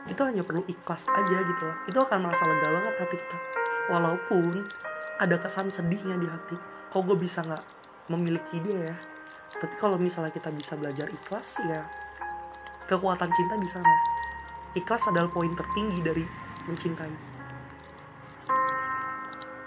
Itu 0.05 0.21
hanya 0.27 0.43
perlu 0.43 0.61
ikhlas 0.67 1.07
aja 1.07 1.37
gitu 1.41 1.61
loh. 1.63 1.77
Itu 1.87 1.97
akan 2.03 2.19
merasa 2.27 2.43
lega 2.45 2.67
banget 2.67 2.93
hati 2.99 3.17
kita. 3.17 3.37
Walaupun 3.89 4.67
ada 5.17 5.35
kesan 5.39 5.71
sedihnya 5.71 6.19
di 6.19 6.27
hati. 6.27 6.57
Kok 6.91 7.01
gue 7.09 7.17
bisa 7.17 7.41
nggak 7.41 7.63
memiliki 8.11 8.59
dia 8.59 8.91
ya? 8.93 8.97
Tapi 9.57 9.79
kalau 9.79 9.95
misalnya 9.95 10.35
kita 10.35 10.51
bisa 10.51 10.75
belajar 10.75 11.07
ikhlas 11.07 11.63
ya 11.63 12.02
kekuatan 12.93 13.29
cinta 13.33 13.57
di 13.57 13.65
sana. 13.65 13.89
Ikhlas 14.77 15.09
adalah 15.09 15.29
poin 15.33 15.53
tertinggi 15.57 15.99
dari 16.05 16.25
mencintai. 16.69 17.33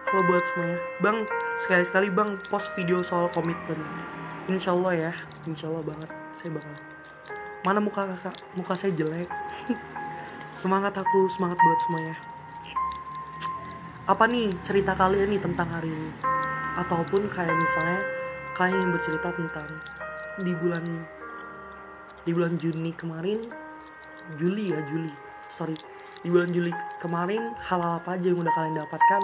Kalau 0.07 0.23
buat 0.23 0.45
semuanya, 0.47 0.79
bang 1.03 1.19
sekali-sekali 1.59 2.09
bang 2.15 2.39
post 2.47 2.71
video 2.79 3.03
soal 3.03 3.27
komitmen. 3.35 3.79
Insya 4.47 4.71
Allah 4.71 5.11
ya, 5.11 5.13
insya 5.51 5.67
Allah 5.67 5.83
banget 5.83 6.11
saya 6.39 6.55
bakal. 6.55 6.75
Mana 7.67 7.79
muka 7.83 8.07
kakak? 8.07 8.37
Muka 8.55 8.79
saya 8.79 8.95
jelek. 8.95 9.27
semangat 10.63 10.95
aku, 10.95 11.27
semangat 11.27 11.59
buat 11.59 11.79
semuanya. 11.91 12.17
Apa 14.07 14.31
nih 14.31 14.55
cerita 14.63 14.95
kalian 14.95 15.35
nih 15.35 15.43
tentang 15.43 15.67
hari 15.67 15.91
ini? 15.91 16.11
Ataupun 16.79 17.27
kayak 17.27 17.59
misalnya 17.59 17.99
kalian 18.55 18.87
yang 18.87 18.93
bercerita 18.95 19.35
tentang 19.35 19.71
di 20.47 20.55
bulan 20.55 20.87
di 22.27 22.35
bulan 22.35 22.59
Juni 22.59 22.91
kemarin 22.93 23.47
Juli 24.35 24.75
ya 24.75 24.83
Juli. 24.91 25.15
Sorry. 25.47 25.79
Di 26.21 26.29
bulan 26.29 26.51
Juli 26.51 26.75
kemarin 26.99 27.55
hal-hal 27.63 28.03
apa 28.03 28.19
aja 28.19 28.27
yang 28.27 28.43
udah 28.43 28.51
kalian 28.51 28.77
dapatkan? 28.83 29.23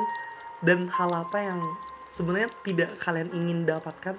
Dan 0.62 0.86
hal 0.94 1.10
apa 1.10 1.38
yang 1.42 1.58
sebenarnya 2.14 2.48
tidak 2.62 2.94
kalian 3.02 3.34
ingin 3.34 3.66
dapatkan 3.66 4.14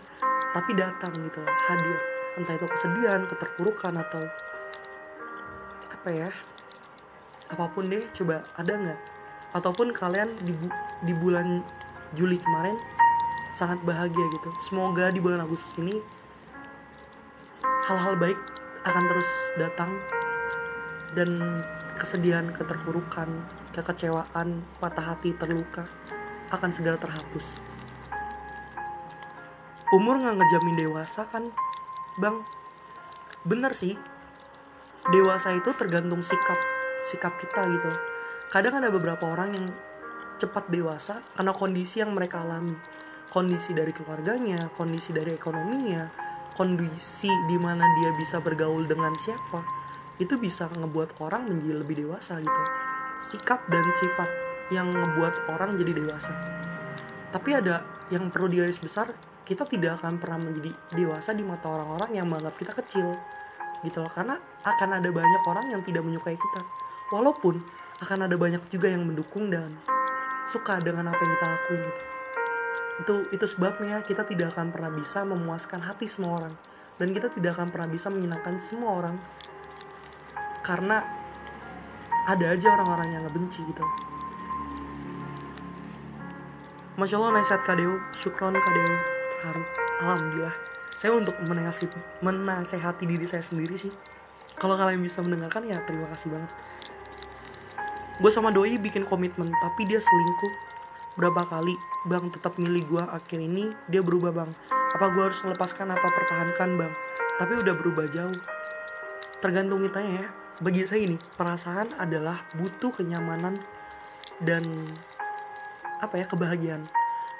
tapi 0.51 0.71
datang 0.75 1.15
gitu 1.15 1.39
hadir. 1.39 1.97
Entah 2.35 2.59
itu 2.59 2.67
kesedihan 2.67 3.23
keterpurukan 3.31 3.95
atau 3.95 4.27
apa 5.87 6.09
ya 6.11 6.29
apa 7.47 7.63
pun 7.71 7.87
deh 7.87 8.03
coba 8.11 8.43
ada 8.59 8.73
nggak? 8.75 8.99
Ataupun 9.55 9.95
kalian 9.95 10.35
di, 10.43 10.51
bu 10.51 10.67
di 11.07 11.13
bulan 11.15 11.63
Juli 12.19 12.35
kemarin 12.35 12.75
sangat 13.55 13.79
bahagia 13.87 14.25
gitu. 14.35 14.49
Semoga 14.59 15.07
di 15.07 15.23
bulan 15.23 15.39
Agustus 15.39 15.71
ini 15.79 16.03
hal-hal 17.87 18.19
baik 18.19 18.62
akan 18.83 19.03
terus 19.09 19.29
datang. 19.55 19.91
Dan 21.13 21.61
kesedihan 21.97 22.49
keterpurukan 22.49 23.29
kekecewaan 23.73 24.65
patah 24.81 25.13
hati 25.13 25.33
terluka 25.37 25.85
akan 26.49 26.69
segera 26.69 26.97
terhapus. 26.97 27.61
Umur 29.93 30.17
nggak 30.21 30.41
ngejamin 30.41 30.77
dewasa 30.89 31.25
kan 31.29 31.53
bang? 32.17 32.41
Bener 33.45 33.77
sih. 33.77 33.93
Dewasa 35.03 35.53
itu 35.53 35.69
tergantung 35.75 36.23
sikap 36.25 36.57
sikap 37.05 37.35
kita 37.37 37.61
gitu. 37.67 37.91
Kadang 38.49 38.79
ada 38.79 38.89
beberapa 38.89 39.27
orang 39.27 39.49
yang 39.53 39.67
cepat 40.41 40.71
dewasa 40.71 41.21
karena 41.37 41.53
kondisi 41.53 42.01
yang 42.01 42.15
mereka 42.15 42.41
alami. 42.41 42.73
Kondisi 43.29 43.73
dari 43.73 43.89
keluarganya 43.93 44.69
kondisi 44.77 45.09
dari 45.09 45.33
ekonominya 45.33 46.22
kondisi 46.53 47.29
di 47.49 47.57
mana 47.57 47.83
dia 48.01 48.11
bisa 48.17 48.37
bergaul 48.41 48.85
dengan 48.85 49.13
siapa 49.17 49.61
itu 50.21 50.37
bisa 50.37 50.69
ngebuat 50.69 51.17
orang 51.19 51.49
menjadi 51.49 51.81
lebih 51.81 52.05
dewasa 52.05 52.37
gitu. 52.37 52.61
Sikap 53.17 53.65
dan 53.69 53.85
sifat 53.97 54.29
yang 54.69 54.93
ngebuat 54.93 55.49
orang 55.49 55.75
jadi 55.77 55.91
dewasa. 55.93 56.33
Tapi 57.33 57.49
ada 57.57 57.81
yang 58.13 58.29
perlu 58.29 58.49
digaris 58.49 58.77
besar 58.77 59.09
kita 59.43 59.67
tidak 59.67 59.99
akan 59.99 60.21
pernah 60.21 60.39
menjadi 60.39 60.71
dewasa 60.93 61.33
di 61.33 61.43
mata 61.43 61.67
orang-orang 61.67 62.15
yang 62.15 62.29
menganggap 62.29 62.55
kita 62.61 62.71
kecil 62.77 63.17
gitu 63.81 63.97
loh. 64.05 64.11
Karena 64.13 64.37
akan 64.63 64.89
ada 65.01 65.09
banyak 65.09 65.41
orang 65.49 65.65
yang 65.73 65.81
tidak 65.81 66.05
menyukai 66.05 66.37
kita. 66.37 66.61
Walaupun 67.09 67.59
akan 68.05 68.19
ada 68.29 68.35
banyak 68.37 68.61
juga 68.69 68.87
yang 68.93 69.03
mendukung 69.03 69.49
dan 69.49 69.81
suka 70.45 70.77
dengan 70.79 71.09
apa 71.09 71.19
yang 71.19 71.31
kita 71.33 71.45
lakuin 71.47 71.81
gitu 71.87 72.03
itu 73.01 73.25
itu 73.33 73.45
sebabnya 73.49 74.05
kita 74.05 74.21
tidak 74.27 74.53
akan 74.53 74.69
pernah 74.69 74.93
bisa 74.93 75.25
memuaskan 75.25 75.81
hati 75.81 76.05
semua 76.05 76.37
orang. 76.43 76.53
Dan 77.01 77.09
kita 77.09 77.33
tidak 77.33 77.57
akan 77.57 77.73
pernah 77.73 77.89
bisa 77.89 78.13
menyenangkan 78.13 78.61
semua 78.61 79.01
orang. 79.01 79.15
Karena 80.61 81.01
ada 82.29 82.45
aja 82.53 82.67
orang-orang 82.77 83.09
yang 83.17 83.21
ngebenci 83.25 83.65
gitu. 83.65 83.83
Masya 86.93 87.17
Allah 87.17 87.41
nasihat 87.41 87.65
kadeo 87.65 87.97
Syukron 88.13 88.53
kadeo 88.53 88.93
Terharu. 89.41 89.63
Alhamdulillah. 90.05 90.55
Saya 91.01 91.17
untuk 91.17 91.35
menasehati, 91.41 92.21
menasehati 92.21 93.03
diri 93.09 93.25
saya 93.25 93.41
sendiri 93.41 93.75
sih. 93.75 93.91
Kalau 94.53 94.77
kalian 94.77 95.01
bisa 95.01 95.19
mendengarkan 95.25 95.65
ya 95.65 95.81
terima 95.83 96.05
kasih 96.13 96.29
banget. 96.29 96.51
Gue 98.21 98.29
sama 98.29 98.53
Doi 98.53 98.77
bikin 98.77 99.09
komitmen 99.09 99.49
Tapi 99.49 99.89
dia 99.89 99.97
selingkuh 99.97 100.72
Berapa 101.13 101.45
kali 101.45 101.77
Bang 102.09 102.33
tetap 102.33 102.57
milih 102.57 102.83
gue 102.89 103.03
Akhir 103.03 103.39
ini 103.39 103.71
dia 103.87 104.01
berubah 104.01 104.33
bang. 104.33 104.51
Apa 104.93 105.13
gue 105.13 105.23
harus 105.23 105.39
melepaskan 105.45 105.93
apa 105.93 106.07
pertahankan 106.09 106.69
bang? 106.77 106.93
Tapi 107.39 107.53
udah 107.61 107.73
berubah 107.77 108.05
jauh. 108.09 108.39
Tergantung 109.39 109.85
kita 109.85 110.01
ya. 110.01 110.25
Bagi 110.61 110.85
saya 110.85 111.05
ini 111.05 111.17
Perasaan 111.17 111.97
adalah 111.97 112.45
butuh 112.53 112.93
kenyamanan 112.93 113.57
Dan 114.41 114.89
apa 116.03 116.19
ya 116.19 116.25
kebahagiaan. 116.27 116.83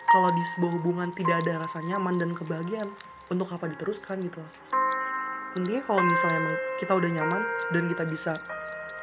Kalau 0.08 0.30
di 0.30 0.44
sebuah 0.56 0.72
hubungan 0.80 1.10
tidak 1.12 1.44
ada 1.44 1.65
rasa 1.65 1.82
nyaman 1.82 2.22
dan 2.22 2.32
kebahagiaan 2.38 2.94
untuk 3.27 3.50
apa 3.50 3.65
diteruskan 3.68 4.24
gitu? 4.24 4.39
Intinya 5.58 5.82
kalau 5.84 6.01
misalnya 6.06 6.38
emang 6.38 6.58
kita 6.77 6.92
udah 6.94 7.10
nyaman 7.12 7.42
dan 7.74 7.84
kita 7.89 8.03
bisa 8.08 8.34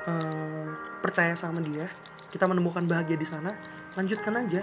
um, 0.06 0.72
percaya 1.02 1.34
sama 1.34 1.60
dia 1.60 1.90
kita 2.30 2.46
menemukan 2.46 2.86
bahagia 2.86 3.18
di 3.18 3.26
sana 3.26 3.52
lanjutkan 3.94 4.34
aja. 4.38 4.62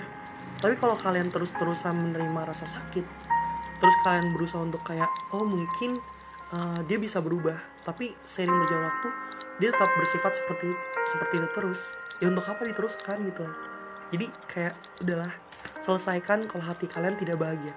Tapi 0.57 0.74
kalau 0.79 0.98
kalian 0.98 1.29
terus-terusan 1.29 1.93
menerima 1.93 2.50
rasa 2.50 2.65
sakit 2.65 3.05
terus 3.77 3.96
kalian 4.01 4.34
berusaha 4.34 4.62
untuk 4.62 4.81
kayak 4.81 5.10
oh 5.34 5.46
mungkin 5.46 6.01
uh, 6.50 6.81
dia 6.89 6.98
bisa 6.98 7.22
berubah 7.22 7.57
tapi 7.86 8.17
seiring 8.25 8.58
berjalan 8.65 8.89
waktu 8.89 9.10
dia 9.62 9.69
tetap 9.73 9.89
bersifat 9.97 10.32
seperti 10.38 10.69
seperti 11.13 11.34
itu 11.41 11.49
terus. 11.54 11.82
Ya 12.17 12.34
untuk 12.34 12.45
apa 12.49 12.65
diteruskan 12.65 13.25
gitu 13.30 13.45
loh. 13.45 13.58
Jadi 14.10 14.25
kayak 14.49 14.73
udahlah 15.02 15.34
selesaikan 15.82 16.49
kalau 16.49 16.65
hati 16.65 16.89
kalian 16.89 17.17
tidak 17.17 17.38
bahagia. 17.38 17.73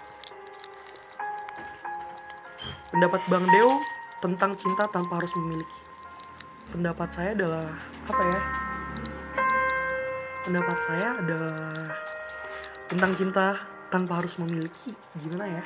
Pendapat 2.91 3.23
Bang 3.29 3.47
Deo 3.49 3.81
tentang 4.21 4.57
cinta 4.57 4.89
tanpa 4.89 5.21
harus 5.21 5.33
memiliki. 5.37 5.79
Pendapat 6.73 7.09
saya 7.13 7.31
adalah 7.37 7.69
apa 8.09 8.23
ya 8.29 8.70
pendapat 10.41 10.79
saya 10.81 11.21
adalah 11.21 11.93
tentang 12.89 13.13
cinta 13.13 13.47
tanpa 13.93 14.25
harus 14.25 14.41
memiliki 14.41 14.97
gimana 15.21 15.61
ya? 15.61 15.65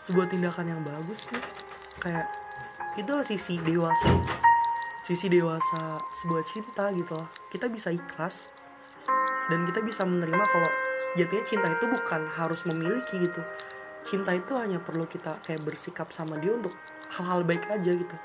Sebuah 0.00 0.28
tindakan 0.28 0.66
yang 0.68 0.82
bagus 0.82 1.30
nih 1.30 1.44
kayak 2.02 2.26
itulah 2.98 3.22
sisi 3.22 3.56
dewasa. 3.62 4.10
Sisi 5.04 5.28
dewasa 5.28 6.00
sebuah 6.22 6.42
cinta 6.42 6.90
gitu 6.90 7.12
loh. 7.14 7.28
Kita 7.52 7.70
bisa 7.70 7.94
ikhlas 7.94 8.50
dan 9.52 9.68
kita 9.68 9.84
bisa 9.84 10.02
menerima 10.02 10.44
kalau 10.48 10.70
sejatinya 11.12 11.44
cinta 11.44 11.68
itu 11.70 11.84
bukan 11.86 12.22
harus 12.34 12.64
memiliki 12.66 13.20
gitu. 13.20 13.42
Cinta 14.04 14.36
itu 14.36 14.52
hanya 14.58 14.82
perlu 14.82 15.08
kita 15.08 15.40
kayak 15.44 15.64
bersikap 15.64 16.12
sama 16.12 16.36
dia 16.40 16.52
untuk 16.56 16.74
hal-hal 17.14 17.46
baik 17.46 17.68
aja 17.70 17.92
gitu. 17.94 18.16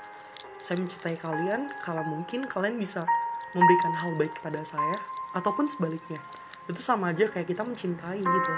Saya 0.60 0.82
mencintai 0.82 1.16
kalian 1.16 1.72
kalau 1.80 2.04
mungkin 2.04 2.44
kalian 2.44 2.76
bisa 2.76 3.06
memberikan 3.56 3.92
hal 3.96 4.12
baik 4.20 4.36
kepada 4.36 4.60
saya 4.64 5.19
ataupun 5.34 5.70
sebaliknya. 5.70 6.18
Itu 6.66 6.78
sama 6.82 7.10
aja 7.10 7.26
kayak 7.26 7.50
kita 7.50 7.62
mencintai 7.66 8.20
gitu. 8.22 8.52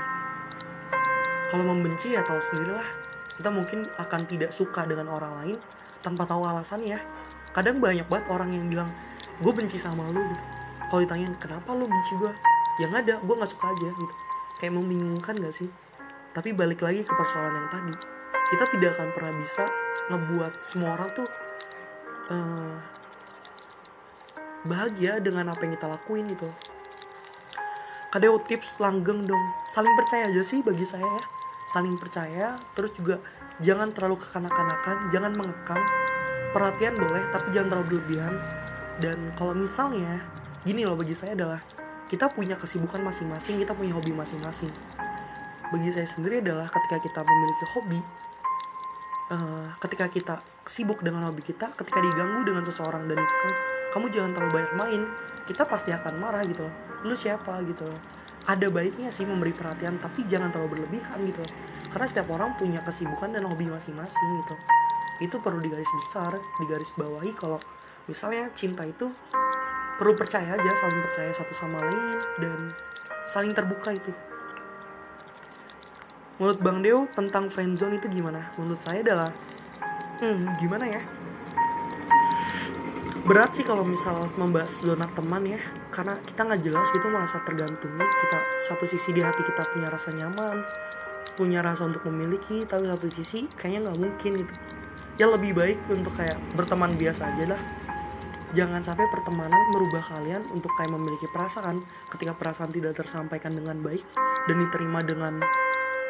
Kalau 1.52 1.64
membenci 1.68 2.12
ya 2.12 2.24
tahu 2.24 2.40
sendirilah. 2.40 2.88
Kita 3.32 3.48
mungkin 3.48 3.88
akan 3.96 4.28
tidak 4.28 4.52
suka 4.52 4.84
dengan 4.84 5.08
orang 5.08 5.32
lain 5.40 5.56
tanpa 6.04 6.28
tahu 6.28 6.44
alasannya 6.44 7.00
kadang 7.52 7.80
banyak 7.80 8.04
banget 8.08 8.26
orang 8.32 8.50
yang 8.52 8.66
bilang 8.68 8.90
gue 9.40 9.52
benci 9.52 9.80
sama 9.80 10.08
lu 10.12 10.20
gitu. 10.20 10.44
Kalau 10.88 11.00
ditanyain 11.00 11.34
kenapa 11.40 11.72
lu 11.72 11.88
benci 11.88 12.12
gue 12.20 12.32
yang 12.80 12.92
ada 12.92 13.20
gue 13.20 13.34
nggak 13.36 13.48
suka 13.52 13.72
aja 13.72 13.88
gitu. 13.88 14.14
Kayak 14.60 14.72
membingungkan 14.78 15.34
gak 15.40 15.54
sih? 15.56 15.68
Tapi 16.32 16.54
balik 16.54 16.80
lagi 16.80 17.02
ke 17.02 17.12
persoalan 17.12 17.56
yang 17.56 17.68
tadi. 17.72 17.94
Kita 18.52 18.64
tidak 18.68 18.90
akan 18.96 19.08
pernah 19.16 19.32
bisa 19.40 19.64
ngebuat 20.12 20.52
semua 20.60 20.94
orang 20.96 21.10
tuh 21.16 21.28
uh, 22.30 22.76
bahagia 24.62 25.18
dengan 25.18 25.50
apa 25.50 25.62
yang 25.66 25.74
kita 25.74 25.86
lakuin 25.90 26.30
gitu. 26.30 26.48
Kadeo 28.12 28.36
tips 28.44 28.76
langgeng 28.78 29.24
dong. 29.24 29.44
Saling 29.72 29.94
percaya 29.96 30.28
aja 30.28 30.42
sih 30.44 30.60
bagi 30.60 30.84
saya 30.84 31.04
ya. 31.04 31.24
Saling 31.72 31.96
percaya 31.96 32.60
terus 32.76 32.92
juga 32.92 33.18
jangan 33.62 33.94
terlalu 33.96 34.20
kekanak-kanakan 34.20 35.08
jangan 35.08 35.32
mengekang. 35.32 35.82
Perhatian 36.52 36.94
boleh 37.00 37.24
tapi 37.32 37.48
jangan 37.56 37.68
terlalu 37.72 37.86
berlebihan. 37.96 38.34
Dan 39.00 39.32
kalau 39.40 39.56
misalnya 39.56 40.20
gini 40.62 40.84
loh 40.84 40.94
bagi 40.94 41.16
saya 41.16 41.32
adalah 41.32 41.60
kita 42.12 42.28
punya 42.28 42.60
kesibukan 42.60 43.00
masing-masing 43.00 43.64
kita 43.64 43.72
punya 43.72 43.96
hobi 43.96 44.12
masing-masing. 44.12 44.68
Bagi 45.72 45.88
saya 45.88 46.04
sendiri 46.04 46.44
adalah 46.44 46.68
ketika 46.68 47.00
kita 47.00 47.24
memiliki 47.24 47.64
hobi 47.72 48.00
uh, 49.32 49.66
ketika 49.80 50.06
kita 50.12 50.34
sibuk 50.68 51.00
dengan 51.00 51.26
hobi 51.32 51.40
kita 51.42 51.72
ketika 51.74 51.98
diganggu 51.98 52.44
dengan 52.44 52.62
seseorang 52.62 53.08
dan 53.08 53.18
itu 53.18 53.48
kamu 53.92 54.08
jangan 54.08 54.32
terlalu 54.32 54.52
banyak 54.58 54.74
main 54.74 55.02
kita 55.44 55.68
pasti 55.68 55.92
akan 55.92 56.14
marah 56.16 56.42
gitu 56.48 56.64
loh. 56.64 56.74
Lu 57.04 57.14
siapa 57.14 57.60
gitu 57.68 57.84
loh. 57.84 58.00
Ada 58.42 58.72
baiknya 58.72 59.12
sih 59.14 59.22
memberi 59.22 59.54
perhatian 59.54 60.00
tapi 60.00 60.26
jangan 60.26 60.50
terlalu 60.50 60.80
berlebihan 60.80 61.20
gitu 61.28 61.44
loh. 61.44 61.52
Karena 61.92 62.06
setiap 62.08 62.28
orang 62.32 62.56
punya 62.56 62.80
kesibukan 62.82 63.30
dan 63.36 63.44
hobi 63.44 63.68
masing-masing 63.68 64.28
gitu. 64.42 64.54
Itu 65.22 65.36
perlu 65.44 65.60
digaris 65.60 65.90
besar 65.92 66.40
digaris 66.58 66.90
bawahi 66.96 67.36
kalau 67.36 67.60
misalnya 68.08 68.50
cinta 68.56 68.82
itu 68.82 69.12
perlu 70.00 70.16
percaya 70.16 70.56
aja 70.56 70.70
saling 70.74 71.00
percaya 71.04 71.30
satu 71.36 71.52
sama 71.54 71.78
lain 71.84 72.18
dan 72.40 72.58
saling 73.28 73.52
terbuka 73.52 73.92
itu. 73.92 74.10
Menurut 76.40 76.58
Bang 76.58 76.82
Deo 76.82 77.06
tentang 77.12 77.52
friendzone 77.52 78.00
itu 78.02 78.08
gimana? 78.10 78.50
Menurut 78.58 78.82
saya 78.82 79.04
adalah 79.04 79.30
hmm 80.22 80.58
gimana 80.58 80.86
ya 80.86 81.02
berat 83.22 83.54
sih 83.54 83.62
kalau 83.62 83.86
misal 83.86 84.28
membahas 84.34 84.82
zona 84.82 85.06
teman 85.12 85.46
ya. 85.46 85.60
Karena 85.92 86.18
kita 86.24 86.42
nggak 86.42 86.62
jelas 86.64 86.86
gitu 86.90 87.06
merasa 87.10 87.38
tergantungnya 87.46 88.06
kita 88.06 88.38
satu 88.70 88.84
sisi 88.88 89.12
di 89.14 89.20
hati 89.20 89.42
kita 89.44 89.68
punya 89.72 89.88
rasa 89.92 90.10
nyaman 90.10 90.64
punya 91.36 91.64
rasa 91.64 91.88
untuk 91.88 92.04
memiliki 92.12 92.68
tapi 92.68 92.88
satu 92.88 93.08
sisi 93.08 93.48
kayaknya 93.56 93.88
nggak 93.88 93.98
mungkin 94.00 94.32
gitu. 94.44 94.54
Ya 95.20 95.26
lebih 95.28 95.52
baik 95.56 95.78
untuk 95.92 96.12
kayak 96.16 96.40
berteman 96.56 96.96
biasa 96.96 97.32
aja 97.32 97.56
lah. 97.56 97.62
Jangan 98.52 98.84
sampai 98.84 99.08
pertemanan 99.08 99.60
merubah 99.72 100.04
kalian 100.12 100.44
untuk 100.52 100.68
kayak 100.76 100.92
memiliki 100.92 101.24
perasaan. 101.32 101.80
Ketika 102.12 102.36
perasaan 102.36 102.68
tidak 102.68 103.00
tersampaikan 103.00 103.56
dengan 103.56 103.80
baik 103.80 104.04
dan 104.44 104.56
diterima 104.60 105.00
dengan 105.00 105.40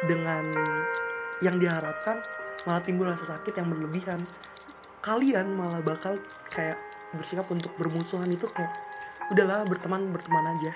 dengan 0.03 0.51
yang 1.39 1.55
diharapkan 1.55 2.19
malah 2.67 2.83
timbul 2.83 3.07
rasa 3.07 3.23
sakit 3.27 3.55
yang 3.55 3.71
berlebihan. 3.71 4.27
Kalian 5.03 5.55
malah 5.55 5.83
bakal 5.83 6.19
kayak 6.51 6.79
bersikap 7.15 7.47
untuk 7.53 7.73
bermusuhan 7.77 8.27
itu 8.29 8.49
kayak 8.49 8.73
udahlah 9.31 9.63
berteman 9.65 10.11
berteman 10.11 10.57
aja. 10.57 10.71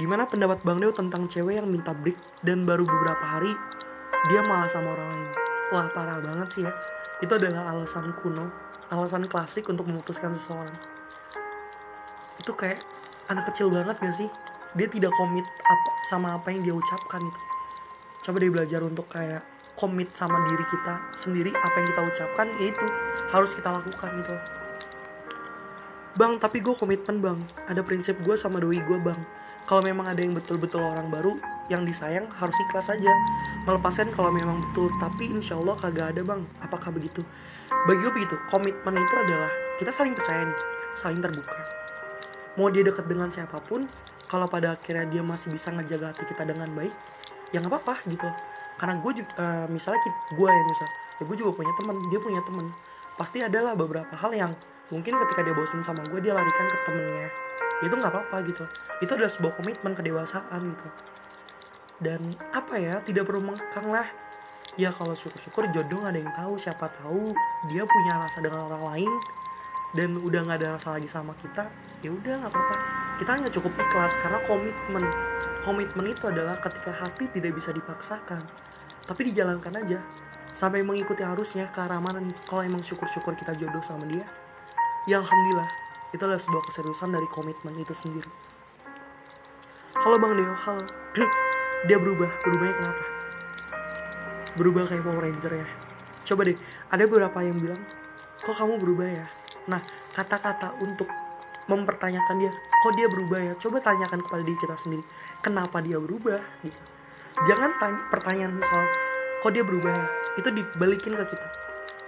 Gimana 0.00 0.24
pendapat 0.24 0.64
bang 0.64 0.80
Deo 0.80 0.92
tentang 0.96 1.28
cewek 1.28 1.60
yang 1.60 1.68
minta 1.68 1.92
break 1.92 2.16
dan 2.40 2.64
baru 2.64 2.88
beberapa 2.88 3.24
hari 3.24 3.52
dia 4.32 4.40
malah 4.40 4.70
sama 4.70 4.96
orang 4.96 5.08
lain? 5.12 5.30
Wah 5.72 5.86
parah 5.92 6.20
banget 6.20 6.48
sih 6.54 6.62
ya. 6.64 6.72
Itu 7.20 7.36
adalah 7.36 7.76
alasan 7.76 8.16
kuno 8.16 8.48
alasan 8.92 9.24
klasik 9.24 9.68
untuk 9.72 9.88
memutuskan 9.88 10.36
seseorang. 10.36 10.76
Itu 12.36 12.52
kayak 12.52 12.84
anak 13.32 13.48
kecil 13.52 13.72
banget 13.72 13.96
gak 13.96 14.16
sih? 14.16 14.28
Dia 14.76 14.88
tidak 14.88 15.12
komit 15.16 15.44
apa 15.64 15.90
sama 16.08 16.36
apa 16.36 16.52
yang 16.52 16.60
dia 16.60 16.74
ucapkan 16.76 17.24
itu. 17.24 17.40
Coba 18.24 18.36
dia 18.40 18.52
belajar 18.52 18.80
untuk 18.84 19.08
kayak 19.08 19.40
komit 19.78 20.12
sama 20.14 20.44
diri 20.48 20.64
kita 20.68 21.12
sendiri 21.16 21.50
apa 21.52 21.74
yang 21.80 21.86
kita 21.90 22.02
ucapkan 22.04 22.46
yaitu 22.60 22.86
harus 23.32 23.50
kita 23.56 23.68
lakukan 23.72 24.10
gitu. 24.20 24.34
Bang 26.12 26.36
tapi 26.36 26.60
gue 26.60 26.76
komitmen 26.76 27.24
bang. 27.24 27.38
Ada 27.66 27.80
prinsip 27.80 28.20
gue 28.20 28.36
sama 28.36 28.60
doi 28.60 28.78
gue 28.84 28.98
bang. 29.00 29.16
Kalau 29.64 29.80
memang 29.80 30.10
ada 30.10 30.20
yang 30.20 30.36
betul-betul 30.36 30.82
orang 30.82 31.08
baru 31.08 31.38
yang 31.72 31.86
disayang 31.88 32.28
harus 32.36 32.54
ikhlas 32.68 32.92
aja. 32.92 33.12
Melepaskan 33.64 34.12
kalau 34.12 34.28
memang 34.28 34.60
betul 34.60 34.92
tapi 35.00 35.32
insya 35.32 35.56
Allah 35.56 35.78
kagak 35.80 36.12
ada 36.12 36.20
bang. 36.20 36.44
Apakah 36.60 36.92
begitu? 36.92 37.24
Bagi 37.88 38.00
gue 38.04 38.12
begitu 38.12 38.36
komitmen 38.52 39.00
itu 39.00 39.14
adalah 39.16 39.50
kita 39.80 39.90
saling 39.90 40.12
percaya 40.12 40.44
nih 40.44 40.60
saling 41.00 41.24
terbuka. 41.24 41.56
Mau 42.60 42.68
dia 42.68 42.84
deket 42.84 43.08
dengan 43.08 43.32
siapa 43.32 43.64
pun 43.64 43.88
kalau 44.28 44.48
pada 44.48 44.76
akhirnya 44.76 45.08
dia 45.08 45.22
masih 45.24 45.52
bisa 45.52 45.68
ngejaga 45.72 46.16
hati 46.16 46.24
kita 46.24 46.48
dengan 46.48 46.72
baik 46.72 46.92
ya 47.52 47.60
nggak 47.60 47.68
apa-apa 47.68 48.00
gitu 48.08 48.28
karena 48.82 48.98
gue 48.98 49.22
juga 49.22 49.30
uh, 49.38 49.66
misalnya 49.70 50.02
gue 50.34 50.48
ya 50.50 50.62
misal 50.66 50.86
ya 50.90 51.22
gue 51.22 51.36
juga 51.38 51.54
punya 51.54 51.70
teman 51.78 51.96
dia 52.10 52.18
punya 52.18 52.42
teman 52.42 52.66
pasti 53.14 53.38
adalah 53.38 53.78
beberapa 53.78 54.10
hal 54.18 54.34
yang 54.34 54.52
mungkin 54.90 55.14
ketika 55.22 55.40
dia 55.46 55.54
bosan 55.54 55.86
sama 55.86 56.02
gue 56.10 56.18
dia 56.18 56.34
larikan 56.34 56.66
ke 56.66 56.78
temennya. 56.84 57.28
Itu 57.86 57.94
nggak 57.94 58.12
apa-apa 58.12 58.36
gitu. 58.50 58.64
Itu 59.00 59.10
adalah 59.14 59.32
sebuah 59.32 59.52
komitmen 59.56 59.92
kedewasaan 59.94 60.60
gitu. 60.74 60.88
Dan 62.02 62.34
apa 62.50 62.74
ya 62.76 62.98
tidak 63.06 63.30
perlu 63.30 63.54
mengekang 63.54 63.88
lah. 63.88 64.04
Ya 64.74 64.88
kalau 64.90 65.12
syukur-syukur 65.12 65.68
jodoh 65.70 66.00
gak 66.00 66.16
ada 66.16 66.20
yang 66.24 66.32
tahu 66.32 66.56
siapa 66.56 66.88
tahu 66.96 67.36
dia 67.68 67.84
punya 67.84 68.12
rasa 68.24 68.40
dengan 68.40 68.72
orang 68.72 68.82
lain 68.88 69.12
dan 69.92 70.16
udah 70.16 70.48
nggak 70.48 70.58
ada 70.64 70.80
rasa 70.80 70.96
lagi 70.96 71.04
sama 71.04 71.36
kita 71.36 71.68
ya 72.00 72.08
udah 72.08 72.40
nggak 72.40 72.50
apa-apa. 72.50 72.76
Kita 73.20 73.30
hanya 73.36 73.50
cukup 73.52 73.72
ikhlas 73.76 74.16
karena 74.18 74.40
komitmen. 74.48 75.04
Komitmen 75.62 76.06
itu 76.08 76.24
adalah 76.24 76.56
ketika 76.58 76.90
hati 76.90 77.28
tidak 77.30 77.52
bisa 77.54 77.70
dipaksakan 77.70 78.42
tapi 79.06 79.30
dijalankan 79.32 79.74
aja. 79.82 79.98
Sampai 80.52 80.84
mengikuti 80.84 81.24
arusnya 81.24 81.72
ke 81.72 81.80
arah 81.80 81.96
mana 81.96 82.20
nih? 82.20 82.36
Kalau 82.44 82.60
emang 82.60 82.84
syukur-syukur 82.84 83.32
kita 83.36 83.56
jodoh 83.56 83.80
sama 83.80 84.04
dia 84.04 84.28
ya 85.02 85.18
alhamdulillah 85.18 85.66
itu 86.14 86.22
adalah 86.22 86.38
sebuah 86.38 86.62
keseriusan 86.70 87.10
dari 87.10 87.26
komitmen 87.32 87.74
itu 87.74 87.90
sendiri. 87.90 88.30
Halo 89.98 90.20
bang 90.20 90.38
Deo 90.38 90.54
halo. 90.54 90.84
Dia 91.90 91.98
berubah. 91.98 92.30
Berubahnya 92.46 92.74
kenapa? 92.78 93.04
Berubah 94.54 94.82
kayak 94.86 95.02
Power 95.02 95.22
Ranger 95.24 95.52
ya? 95.58 95.68
Coba 96.22 96.46
deh 96.46 96.58
ada 96.92 97.02
beberapa 97.08 97.38
yang 97.42 97.58
bilang 97.58 97.82
kok 98.38 98.54
kamu 98.54 98.78
berubah 98.78 99.08
ya? 99.08 99.26
Nah 99.66 99.82
kata-kata 100.14 100.78
untuk 100.78 101.10
mempertanyakan 101.66 102.36
dia 102.38 102.52
kok 102.54 102.92
dia 102.94 103.08
berubah 103.10 103.40
ya? 103.42 103.52
Coba 103.58 103.82
tanyakan 103.82 104.22
kepada 104.22 104.42
diri 104.46 104.58
kita 104.60 104.76
sendiri 104.78 105.02
kenapa 105.42 105.82
dia 105.82 105.98
berubah? 105.98 106.38
Gitu 106.62 106.91
jangan 107.48 107.70
tanya 107.80 108.00
pertanyaan 108.12 108.60
soal 108.62 108.86
kok 109.42 109.52
dia 109.52 109.64
berubah 109.66 109.92
ya. 109.92 110.06
Itu 110.38 110.48
dibalikin 110.54 111.18
ke 111.18 111.24
kita. 111.34 111.48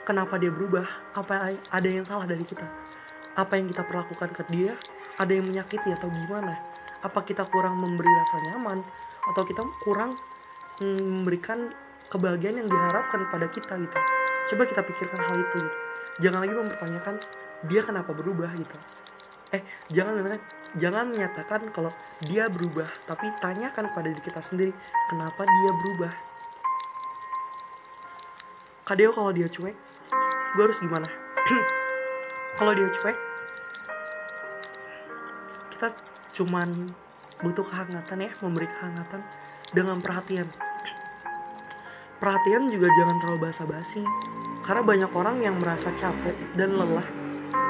Kenapa 0.05 0.37
dia 0.37 0.53
berubah? 0.53 0.85
Apa 1.17 1.53
ada 1.57 1.89
yang 1.89 2.07
salah 2.07 2.29
dari 2.29 2.45
kita? 2.47 2.65
Apa 3.35 3.59
yang 3.59 3.69
kita 3.69 3.83
perlakukan 3.85 4.31
ke 4.33 4.43
dia? 4.53 4.79
Ada 5.19 5.33
yang 5.35 5.49
menyakiti 5.49 5.91
atau 5.91 6.09
gimana? 6.09 6.55
Apa 7.03 7.25
kita 7.27 7.45
kurang 7.49 7.81
memberi 7.81 8.09
rasa 8.09 8.37
nyaman? 8.53 8.85
Atau 9.33 9.43
kita 9.49 9.65
kurang 9.83 10.17
mm, 10.79 11.03
memberikan 11.03 11.73
kebahagiaan 12.13 12.65
yang 12.65 12.69
diharapkan 12.71 13.27
pada 13.33 13.49
kita 13.49 13.75
gitu? 13.81 13.99
Coba 14.55 14.63
kita 14.69 14.81
pikirkan 14.85 15.21
hal 15.21 15.37
itu 15.41 15.57
gitu. 15.59 15.79
Jangan 16.23 16.39
lagi 16.47 16.55
mempertanyakan 16.55 17.15
dia 17.67 17.81
kenapa 17.81 18.13
berubah 18.13 18.53
gitu 18.55 18.77
eh 19.53 19.63
jangan 19.93 20.41
jangan 20.79 21.11
menyatakan 21.13 21.69
kalau 21.71 21.93
dia 22.25 22.49
berubah 22.49 22.89
tapi 23.05 23.29
tanyakan 23.43 23.93
pada 23.93 24.09
diri 24.09 24.23
kita 24.25 24.41
sendiri 24.41 24.73
kenapa 25.11 25.45
dia 25.45 25.71
berubah? 25.85 26.13
Kadeo 28.85 29.11
kalau 29.17 29.33
dia 29.33 29.49
cuek 29.49 29.77
gue 30.55 30.63
harus 30.63 30.79
gimana? 30.79 31.09
Kalau 32.55 32.71
dia 32.71 32.87
cuek 32.87 33.19
kita 35.75 35.91
cuman 36.39 36.95
butuh 37.43 37.67
kehangatan 37.67 38.23
ya 38.23 38.31
memberi 38.39 38.71
kehangatan 38.71 39.27
dengan 39.75 39.99
perhatian. 39.99 40.47
Perhatian 42.23 42.71
juga 42.71 42.87
jangan 42.95 43.17
terlalu 43.19 43.51
basa-basi 43.51 44.07
karena 44.63 44.83
banyak 44.87 45.11
orang 45.11 45.37
yang 45.43 45.59
merasa 45.59 45.91
capek 45.93 46.37
dan 46.55 46.79
lelah 46.79 47.24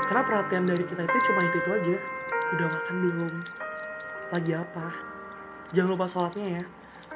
karena 0.04 0.22
perhatian 0.24 0.64
dari 0.68 0.84
kita 0.84 1.02
itu 1.04 1.16
cuma 1.30 1.40
itu 1.48 1.56
itu 1.60 1.70
aja. 1.72 1.96
Udah 2.54 2.66
makan 2.68 2.94
belum? 3.00 3.34
Lagi 4.30 4.52
apa? 4.52 4.86
Jangan 5.72 5.90
lupa 5.96 6.06
sholatnya 6.06 6.46
ya. 6.60 6.62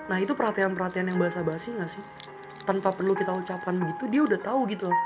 Nah 0.08 0.16
itu 0.18 0.32
perhatian-perhatian 0.32 1.12
yang 1.12 1.18
basa-basi 1.20 1.76
gak 1.76 1.92
sih? 1.92 2.04
Tanpa 2.64 2.92
perlu 2.92 3.12
kita 3.12 3.32
ucapkan 3.32 3.76
begitu 3.76 4.08
dia 4.08 4.22
udah 4.24 4.40
tahu 4.40 4.64
gitu 4.72 4.88
loh. 4.88 5.00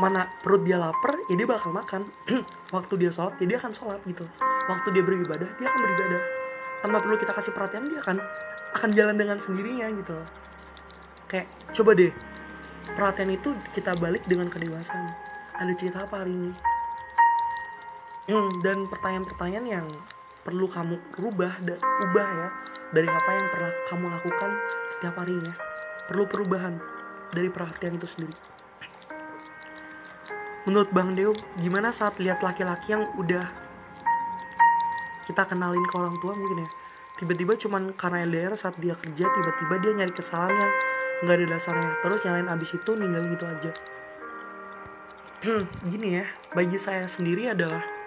Mana 0.00 0.32
perut 0.40 0.64
dia 0.64 0.80
lapar 0.80 1.20
ya 1.28 1.34
dia 1.36 1.48
bakal 1.48 1.76
makan. 1.76 2.08
Waktu 2.74 2.94
dia 2.96 3.10
sholat 3.12 3.36
ya 3.36 3.46
dia 3.46 3.58
akan 3.60 3.72
sholat 3.76 4.00
gitu. 4.08 4.24
Waktu 4.68 4.88
dia 4.96 5.04
beribadah 5.04 5.50
dia 5.60 5.66
akan 5.68 5.80
beribadah. 5.84 6.20
Tanpa 6.80 6.98
perlu 7.04 7.16
kita 7.20 7.32
kasih 7.36 7.52
perhatian 7.52 7.84
dia 7.92 8.00
akan 8.00 8.16
akan 8.70 8.90
jalan 8.94 9.18
dengan 9.18 9.36
sendirinya 9.36 9.90
gitu 9.92 10.16
kayak 11.30 11.46
coba 11.70 11.94
deh. 11.94 12.12
Perhatian 12.90 13.30
itu 13.30 13.54
kita 13.70 13.94
balik 13.94 14.26
dengan 14.26 14.50
kedewasaan. 14.50 15.14
Ada 15.54 15.72
cerita 15.78 16.02
apa 16.02 16.26
hari 16.26 16.34
ini 16.34 16.69
hmm, 18.28 18.60
dan 18.60 18.84
pertanyaan-pertanyaan 18.90 19.66
yang 19.68 19.86
perlu 20.40 20.66
kamu 20.66 20.96
rubah 21.20 21.60
dan 21.62 21.78
ubah 21.80 22.28
ya 22.28 22.48
dari 22.90 23.06
apa 23.06 23.30
yang 23.30 23.46
pernah 23.52 23.72
kamu 23.92 24.04
lakukan 24.10 24.50
setiap 24.92 25.14
harinya. 25.20 25.54
Perlu 26.10 26.26
perubahan 26.26 26.82
dari 27.30 27.46
perhatian 27.46 27.96
itu 27.96 28.08
sendiri. 28.10 28.34
Menurut 30.66 30.90
Bang 30.92 31.16
Deo, 31.16 31.32
gimana 31.56 31.88
saat 31.94 32.20
lihat 32.20 32.44
laki-laki 32.44 32.92
yang 32.92 33.08
udah 33.16 33.48
kita 35.24 35.46
kenalin 35.46 35.86
ke 35.86 35.94
orang 35.94 36.18
tua 36.18 36.34
mungkin 36.34 36.66
ya? 36.66 36.68
Tiba-tiba 37.16 37.54
cuman 37.56 37.94
karena 37.94 38.26
LDR 38.26 38.52
saat 38.58 38.76
dia 38.80 38.96
kerja 38.96 39.28
tiba-tiba 39.28 39.74
dia 39.80 39.92
nyari 39.92 40.12
kesalahan 40.12 40.56
yang 40.56 40.72
nggak 41.24 41.36
ada 41.36 41.46
dasarnya. 41.56 41.90
Terus 42.02 42.20
nyalain 42.26 42.48
abis 42.50 42.70
itu 42.74 42.90
ninggal 42.96 43.22
gitu 43.30 43.44
aja. 43.46 43.72
Gini 45.90 46.08
ya 46.20 46.26
bagi 46.52 46.76
saya 46.76 47.06
sendiri 47.08 47.48
adalah 47.48 47.99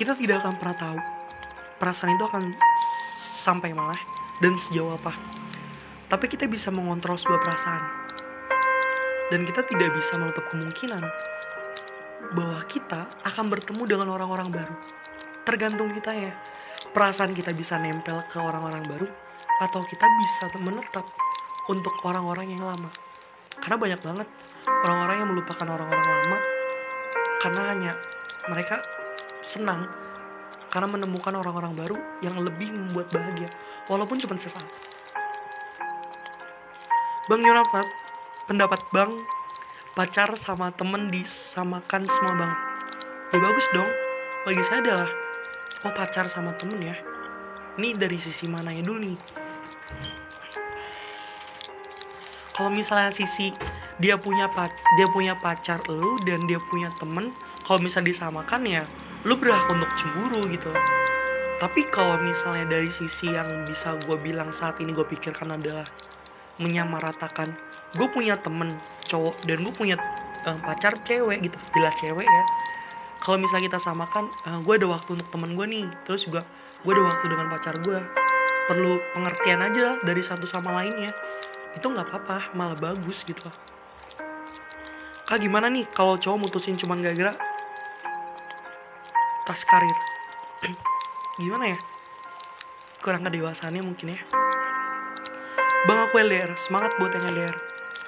kita 0.00 0.16
tidak 0.16 0.40
akan 0.40 0.56
pernah 0.56 0.76
tahu 0.80 0.98
perasaan 1.76 2.16
itu 2.16 2.24
akan 2.24 2.56
sampai 3.20 3.76
mana 3.76 3.92
dan 4.40 4.56
sejauh 4.56 4.96
apa 4.96 5.12
tapi 6.08 6.24
kita 6.24 6.48
bisa 6.48 6.72
mengontrol 6.72 7.20
sebuah 7.20 7.40
perasaan 7.44 7.82
dan 9.28 9.44
kita 9.44 9.60
tidak 9.68 9.92
bisa 9.92 10.16
menutup 10.16 10.48
kemungkinan 10.48 11.04
bahwa 12.32 12.60
kita 12.66 13.10
akan 13.26 13.46
bertemu 13.50 13.82
dengan 13.86 14.08
orang-orang 14.12 14.50
baru. 14.50 14.74
Tergantung 15.46 15.88
kita 15.94 16.12
ya, 16.12 16.32
perasaan 16.92 17.32
kita 17.32 17.54
bisa 17.54 17.78
nempel 17.80 18.22
ke 18.28 18.38
orang-orang 18.38 18.82
baru 18.86 19.08
atau 19.62 19.82
kita 19.86 20.06
bisa 20.20 20.44
menetap 20.58 21.06
untuk 21.70 21.94
orang-orang 22.02 22.50
yang 22.50 22.66
lama. 22.66 22.90
Karena 23.62 23.76
banyak 23.78 24.00
banget 24.02 24.28
orang-orang 24.66 25.16
yang 25.22 25.28
melupakan 25.30 25.66
orang-orang 25.66 26.06
lama 26.06 26.38
karena 27.40 27.62
hanya 27.72 27.92
mereka 28.50 28.84
senang 29.40 29.88
karena 30.70 30.86
menemukan 30.86 31.34
orang-orang 31.34 31.74
baru 31.74 31.96
yang 32.22 32.38
lebih 32.38 32.70
membuat 32.70 33.10
bahagia 33.10 33.50
walaupun 33.90 34.16
cuma 34.22 34.38
sesaat. 34.38 34.64
Bang 37.26 37.42
Yonatan, 37.42 37.86
pendapat 38.46 38.80
bang 38.90 39.12
pacar 39.94 40.30
sama 40.38 40.70
temen 40.74 41.10
disamakan 41.10 42.06
semua 42.06 42.34
bang 42.38 42.52
ya 43.30 43.38
bagus 43.38 43.66
dong. 43.74 43.90
Bagi 44.46 44.62
saya 44.66 44.80
adalah 44.82 45.10
oh 45.86 45.92
pacar 45.94 46.26
sama 46.26 46.54
temen 46.58 46.78
ya. 46.82 46.96
Ini 47.78 47.94
dari 47.94 48.18
sisi 48.18 48.50
mana 48.50 48.74
ya 48.74 48.82
dulu 48.82 48.98
nih. 48.98 49.18
Kalau 52.54 52.70
misalnya 52.70 53.08
sisi 53.14 53.54
dia 54.02 54.20
punya 54.20 54.48
pac 54.52 54.72
dia 54.96 55.06
punya 55.12 55.36
pacar 55.38 55.80
lu 55.88 56.16
dan 56.24 56.44
dia 56.48 56.60
punya 56.72 56.92
temen 56.96 57.32
kalau 57.64 57.80
misalnya 57.80 58.12
disamakan 58.12 58.64
ya 58.64 58.82
lu 59.28 59.36
berhak 59.36 59.68
untuk 59.68 59.90
cemburu 60.00 60.48
gitu. 60.48 60.72
Tapi 61.60 61.92
kalau 61.92 62.16
misalnya 62.24 62.72
dari 62.72 62.88
sisi 62.88 63.28
yang 63.28 63.68
bisa 63.68 63.92
gue 64.00 64.16
bilang 64.16 64.48
saat 64.48 64.80
ini 64.80 64.96
gue 64.96 65.04
pikirkan 65.04 65.60
adalah 65.60 65.84
menyamaratakan 66.56 67.52
gue 68.00 68.08
punya 68.08 68.40
temen 68.40 68.80
cowok 69.04 69.44
dan 69.44 69.60
gue 69.60 69.74
punya 69.76 70.00
uh, 70.48 70.56
pacar 70.64 70.96
cewek 71.04 71.44
gitu 71.44 71.58
jelas 71.76 71.92
cewek 72.00 72.24
ya. 72.24 72.44
Kalau 73.20 73.36
misalnya 73.36 73.68
kita 73.68 73.80
samakan 73.80 74.32
uh, 74.48 74.64
gue 74.64 74.74
ada 74.80 74.88
waktu 74.88 75.20
untuk 75.20 75.28
temen 75.28 75.52
gue 75.52 75.66
nih 75.68 75.86
terus 76.08 76.24
juga 76.24 76.48
gue 76.80 76.92
ada 76.96 77.04
waktu 77.12 77.24
dengan 77.28 77.46
pacar 77.52 77.76
gue 77.76 77.98
perlu 78.72 78.96
pengertian 79.12 79.60
aja 79.60 80.00
dari 80.00 80.24
satu 80.24 80.48
sama 80.48 80.72
lainnya. 80.80 81.12
Itu 81.76 81.92
nggak 81.92 82.08
apa-apa 82.08 82.56
malah 82.56 82.78
bagus 82.80 83.20
gitu. 83.28 83.52
Kak 85.28 85.38
gimana 85.44 85.68
nih 85.68 85.84
kalau 85.92 86.16
cowok 86.16 86.48
mutusin 86.48 86.80
cuman 86.80 87.04
gara-gara 87.04 87.49
tas 89.44 89.64
karir. 89.64 89.96
Gimana 91.40 91.72
ya? 91.72 91.78
Kurang 93.00 93.24
kedewasaannya 93.24 93.80
mungkin 93.80 94.12
ya. 94.12 94.20
Bang 95.88 96.04
aku 96.04 96.20
LDR, 96.20 96.52
semangat 96.60 96.92
buat 97.00 97.08
yang 97.16 97.32
LDR 97.32 97.56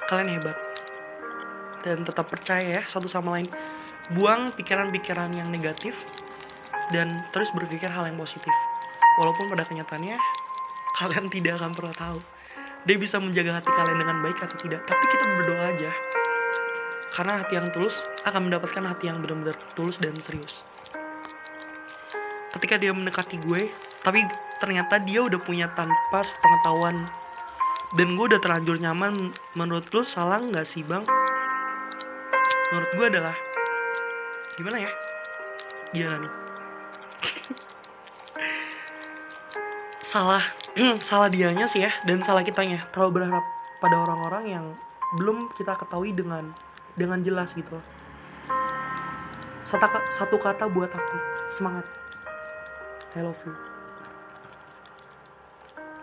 Kalian 0.04 0.36
hebat. 0.36 0.58
Dan 1.80 2.04
tetap 2.04 2.28
percaya 2.28 2.80
ya 2.80 2.82
satu 2.84 3.08
sama 3.08 3.40
lain. 3.40 3.48
Buang 4.12 4.52
pikiran-pikiran 4.52 5.32
yang 5.32 5.48
negatif 5.48 6.04
Dan 6.92 7.24
terus 7.32 7.48
berpikir 7.56 7.88
hal 7.88 8.04
yang 8.04 8.20
positif. 8.20 8.52
Walaupun 9.16 9.48
pada 9.48 9.64
kenyataannya 9.64 10.20
Kalian 11.00 11.32
tidak 11.32 11.62
akan 11.62 11.72
pernah 11.72 11.96
tahu 11.96 12.18
Dia 12.84 12.96
bisa 13.00 13.16
menjaga 13.22 13.62
hati 13.62 13.70
kalian 13.72 13.96
dengan 13.96 14.20
baik 14.20 14.44
atau 14.44 14.60
tidak. 14.60 14.84
Tapi 14.84 15.04
kita 15.08 15.24
berdoa 15.24 15.72
aja. 15.72 15.92
Karena 17.16 17.40
hati 17.40 17.56
yang 17.56 17.72
tulus 17.72 18.04
akan 18.28 18.52
mendapatkan 18.52 18.84
hati 18.84 19.08
yang 19.08 19.24
benar-benar 19.24 19.56
tulus 19.72 19.96
dan 19.96 20.12
serius 20.20 20.68
Ketika 22.62 22.78
dia 22.78 22.94
mendekati 22.94 23.42
gue 23.42 23.74
Tapi 24.06 24.22
ternyata 24.62 25.02
dia 25.02 25.26
udah 25.26 25.42
punya 25.42 25.66
tanpa 25.74 26.22
pengetahuan 26.22 27.10
dan 27.92 28.16
gue 28.16 28.24
udah 28.24 28.38
terlanjur 28.38 28.78
nyaman. 28.78 29.34
Menurut 29.58 29.90
lo 29.90 30.06
salah 30.06 30.38
nggak 30.38 30.62
sih 30.62 30.86
bang? 30.86 31.02
Menurut 32.70 32.90
gue 32.94 33.06
adalah 33.10 33.34
gimana 34.56 34.80
ya? 34.80 34.90
Gimana 35.92 36.16
nih. 36.22 36.32
Salah 40.14 40.46
salah 41.08 41.28
dianya 41.28 41.66
sih 41.66 41.82
ya 41.84 41.92
dan 42.08 42.24
salah 42.24 42.46
kitanya. 42.46 42.86
Terlalu 42.94 43.20
berharap 43.20 43.44
pada 43.82 43.98
orang-orang 43.98 44.44
yang 44.48 44.64
belum 45.20 45.52
kita 45.52 45.76
ketahui 45.76 46.14
dengan 46.14 46.54
dengan 46.94 47.18
jelas 47.26 47.58
gitu 47.58 47.74
loh. 47.76 47.84
Satu, 49.66 49.84
satu 50.14 50.38
kata 50.40 50.70
buat 50.70 50.94
aku 50.94 51.18
semangat 51.52 51.84
I 53.12 53.20
love 53.20 53.40
you. 53.44 53.52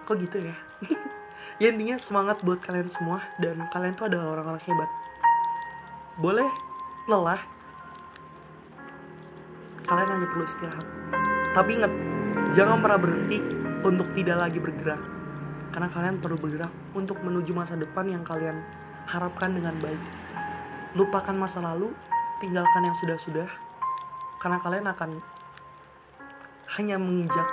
Kok 0.06 0.16
gitu 0.22 0.38
ya? 0.46 0.56
Ya 1.60 1.76
intinya 1.76 2.00
semangat 2.00 2.40
buat 2.40 2.64
kalian 2.64 2.88
semua 2.88 3.20
dan 3.36 3.68
kalian 3.68 3.92
tuh 3.92 4.08
adalah 4.08 4.32
orang-orang 4.32 4.64
hebat. 4.64 4.88
Boleh 6.16 6.48
lelah 7.04 7.44
kalian 9.84 10.08
hanya 10.08 10.28
perlu 10.32 10.48
istirahat. 10.48 10.88
Tapi 11.52 11.70
ingat 11.76 11.92
jangan 12.56 12.80
pernah 12.80 12.96
berhenti 12.96 13.44
untuk 13.84 14.08
tidak 14.16 14.40
lagi 14.40 14.56
bergerak. 14.64 15.04
Karena 15.76 15.92
kalian 15.92 16.24
perlu 16.24 16.40
bergerak 16.40 16.72
untuk 16.96 17.20
menuju 17.20 17.52
masa 17.52 17.76
depan 17.76 18.08
yang 18.08 18.24
kalian 18.24 18.64
harapkan 19.12 19.52
dengan 19.52 19.76
baik. 19.84 20.00
Lupakan 20.96 21.36
masa 21.36 21.60
lalu 21.60 21.92
tinggalkan 22.40 22.88
yang 22.88 22.96
sudah-sudah 22.96 23.52
karena 24.40 24.64
kalian 24.64 24.88
akan 24.88 25.20
hanya 26.78 27.02
menginjak 27.02 27.50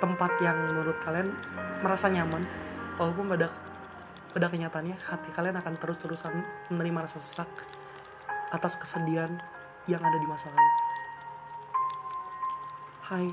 tempat 0.00 0.32
yang 0.40 0.56
menurut 0.56 0.96
kalian 1.04 1.36
merasa 1.84 2.08
nyaman 2.08 2.48
walaupun 2.96 3.28
pada 3.28 3.52
pada 4.32 4.46
kenyataannya 4.48 4.96
hati 4.96 5.28
kalian 5.36 5.60
akan 5.60 5.76
terus-terusan 5.76 6.32
menerima 6.72 7.04
rasa 7.04 7.20
sesak 7.20 7.50
atas 8.48 8.80
kesedihan 8.80 9.36
yang 9.84 10.00
ada 10.00 10.16
di 10.16 10.26
masa 10.28 10.48
lalu. 10.48 10.72
Hai, 13.10 13.26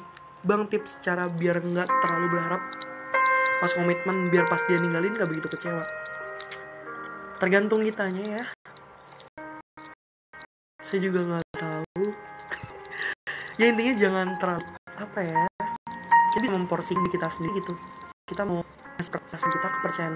bang 0.43 0.63
tips 0.67 1.00
cara 1.00 1.30
biar 1.32 1.63
nggak 1.63 1.88
terlalu 1.88 2.28
berharap 2.34 2.62
pas 3.58 3.71
komitmen 3.73 4.30
biar 4.30 4.45
pas 4.45 4.62
dia 4.69 4.78
ninggalin 4.78 5.17
gak 5.17 5.30
begitu 5.30 5.47
kecewa. 5.50 5.86
Tergantung 7.38 7.86
kitanya 7.86 8.23
ya. 8.41 8.43
Saya 10.82 11.00
juga 11.02 11.21
nggak. 11.26 11.46
Ya 13.58 13.65
intinya 13.70 13.93
jangan 13.98 14.28
terlalu 14.38 14.65
apa 14.98 15.20
ya 15.22 15.41
jadi 16.38 16.54
memporsi 16.54 16.93
di 16.93 17.10
kita 17.10 17.34
sendiri 17.34 17.65
gitu. 17.65 17.74
Kita 18.30 18.46
mau 18.46 18.62
ekspektasi 19.02 19.46
kita 19.50 19.67
kepercayaan 19.74 20.15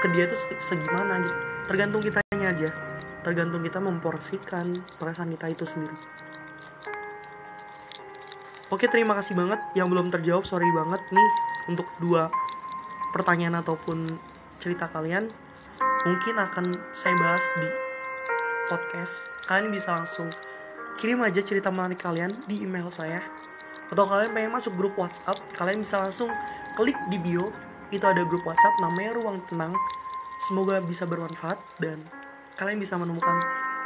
ke 0.00 0.06
dia 0.16 0.24
itu 0.24 0.36
segimana 0.64 1.20
gitu. 1.20 1.36
Tergantung 1.68 2.00
kitanya 2.00 2.48
aja. 2.48 2.72
Tergantung 3.20 3.60
kita 3.60 3.76
memporsikan 3.76 4.80
perasaan 4.96 5.36
kita 5.36 5.52
itu 5.52 5.68
sendiri. 5.68 5.92
Oke 8.72 8.88
terima 8.88 9.12
kasih 9.20 9.36
banget. 9.36 9.60
Yang 9.76 9.88
belum 9.92 10.08
terjawab 10.08 10.48
sorry 10.48 10.68
banget 10.72 11.04
nih 11.12 11.30
untuk 11.68 11.84
dua 12.00 12.32
pertanyaan 13.12 13.60
ataupun 13.60 14.16
cerita 14.64 14.88
kalian. 14.88 15.28
Mungkin 16.08 16.40
akan 16.40 16.72
saya 16.96 17.12
bahas 17.20 17.44
di 17.60 17.68
podcast. 18.72 19.28
Kalian 19.44 19.68
bisa 19.68 19.92
langsung 19.92 20.32
kirim 20.98 21.20
aja 21.22 21.40
cerita 21.42 21.70
menarik 21.70 22.00
kalian 22.00 22.32
di 22.46 22.62
email 22.62 22.88
saya. 22.90 23.22
Atau 23.90 24.08
kalian 24.08 24.32
pengen 24.32 24.52
masuk 24.54 24.74
grup 24.74 24.94
WhatsApp 24.96 25.38
kalian 25.54 25.84
bisa 25.84 26.00
langsung 26.00 26.30
klik 26.74 26.96
di 27.10 27.18
bio. 27.20 27.50
Itu 27.92 28.04
ada 28.04 28.24
grup 28.26 28.42
WhatsApp 28.42 28.80
namanya 28.82 29.14
ruang 29.18 29.42
tenang. 29.46 29.74
Semoga 30.50 30.82
bisa 30.82 31.06
bermanfaat 31.06 31.56
dan 31.78 32.02
kalian 32.58 32.78
bisa 32.82 32.98
menemukan 32.98 33.40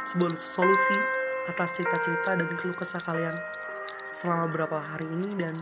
sebuah 0.09 0.33
solusi 0.35 0.97
atas 1.49 1.73
cerita-cerita 1.73 2.37
dan 2.37 2.47
keluh 2.57 2.77
kesah 2.77 3.01
kalian 3.01 3.33
selama 4.13 4.49
beberapa 4.49 4.77
hari 4.77 5.05
ini 5.09 5.37
dan 5.37 5.61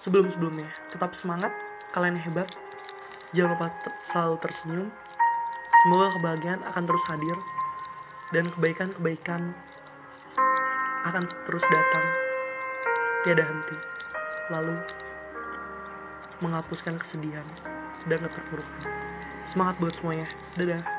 sebelum-sebelumnya. 0.00 0.68
Tetap 0.92 1.12
semangat 1.12 1.52
kalian 1.92 2.16
hebat. 2.20 2.48
Jangan 3.36 3.56
lupa 3.56 3.68
selalu 4.04 4.36
tersenyum. 4.40 4.88
Semoga 5.84 6.06
kebahagiaan 6.18 6.60
akan 6.64 6.82
terus 6.88 7.04
hadir 7.06 7.36
dan 8.34 8.44
kebaikan-kebaikan 8.50 9.54
akan 11.08 11.24
terus 11.48 11.64
datang 11.64 12.06
tiada 13.24 13.44
henti, 13.48 13.76
lalu 14.52 14.76
menghapuskan 16.44 17.00
kesedihan 17.00 17.44
dan 18.06 18.20
keterpurukan. 18.22 18.82
Semangat 19.48 19.80
buat 19.80 19.94
semuanya. 19.96 20.28
Dadah. 20.54 20.97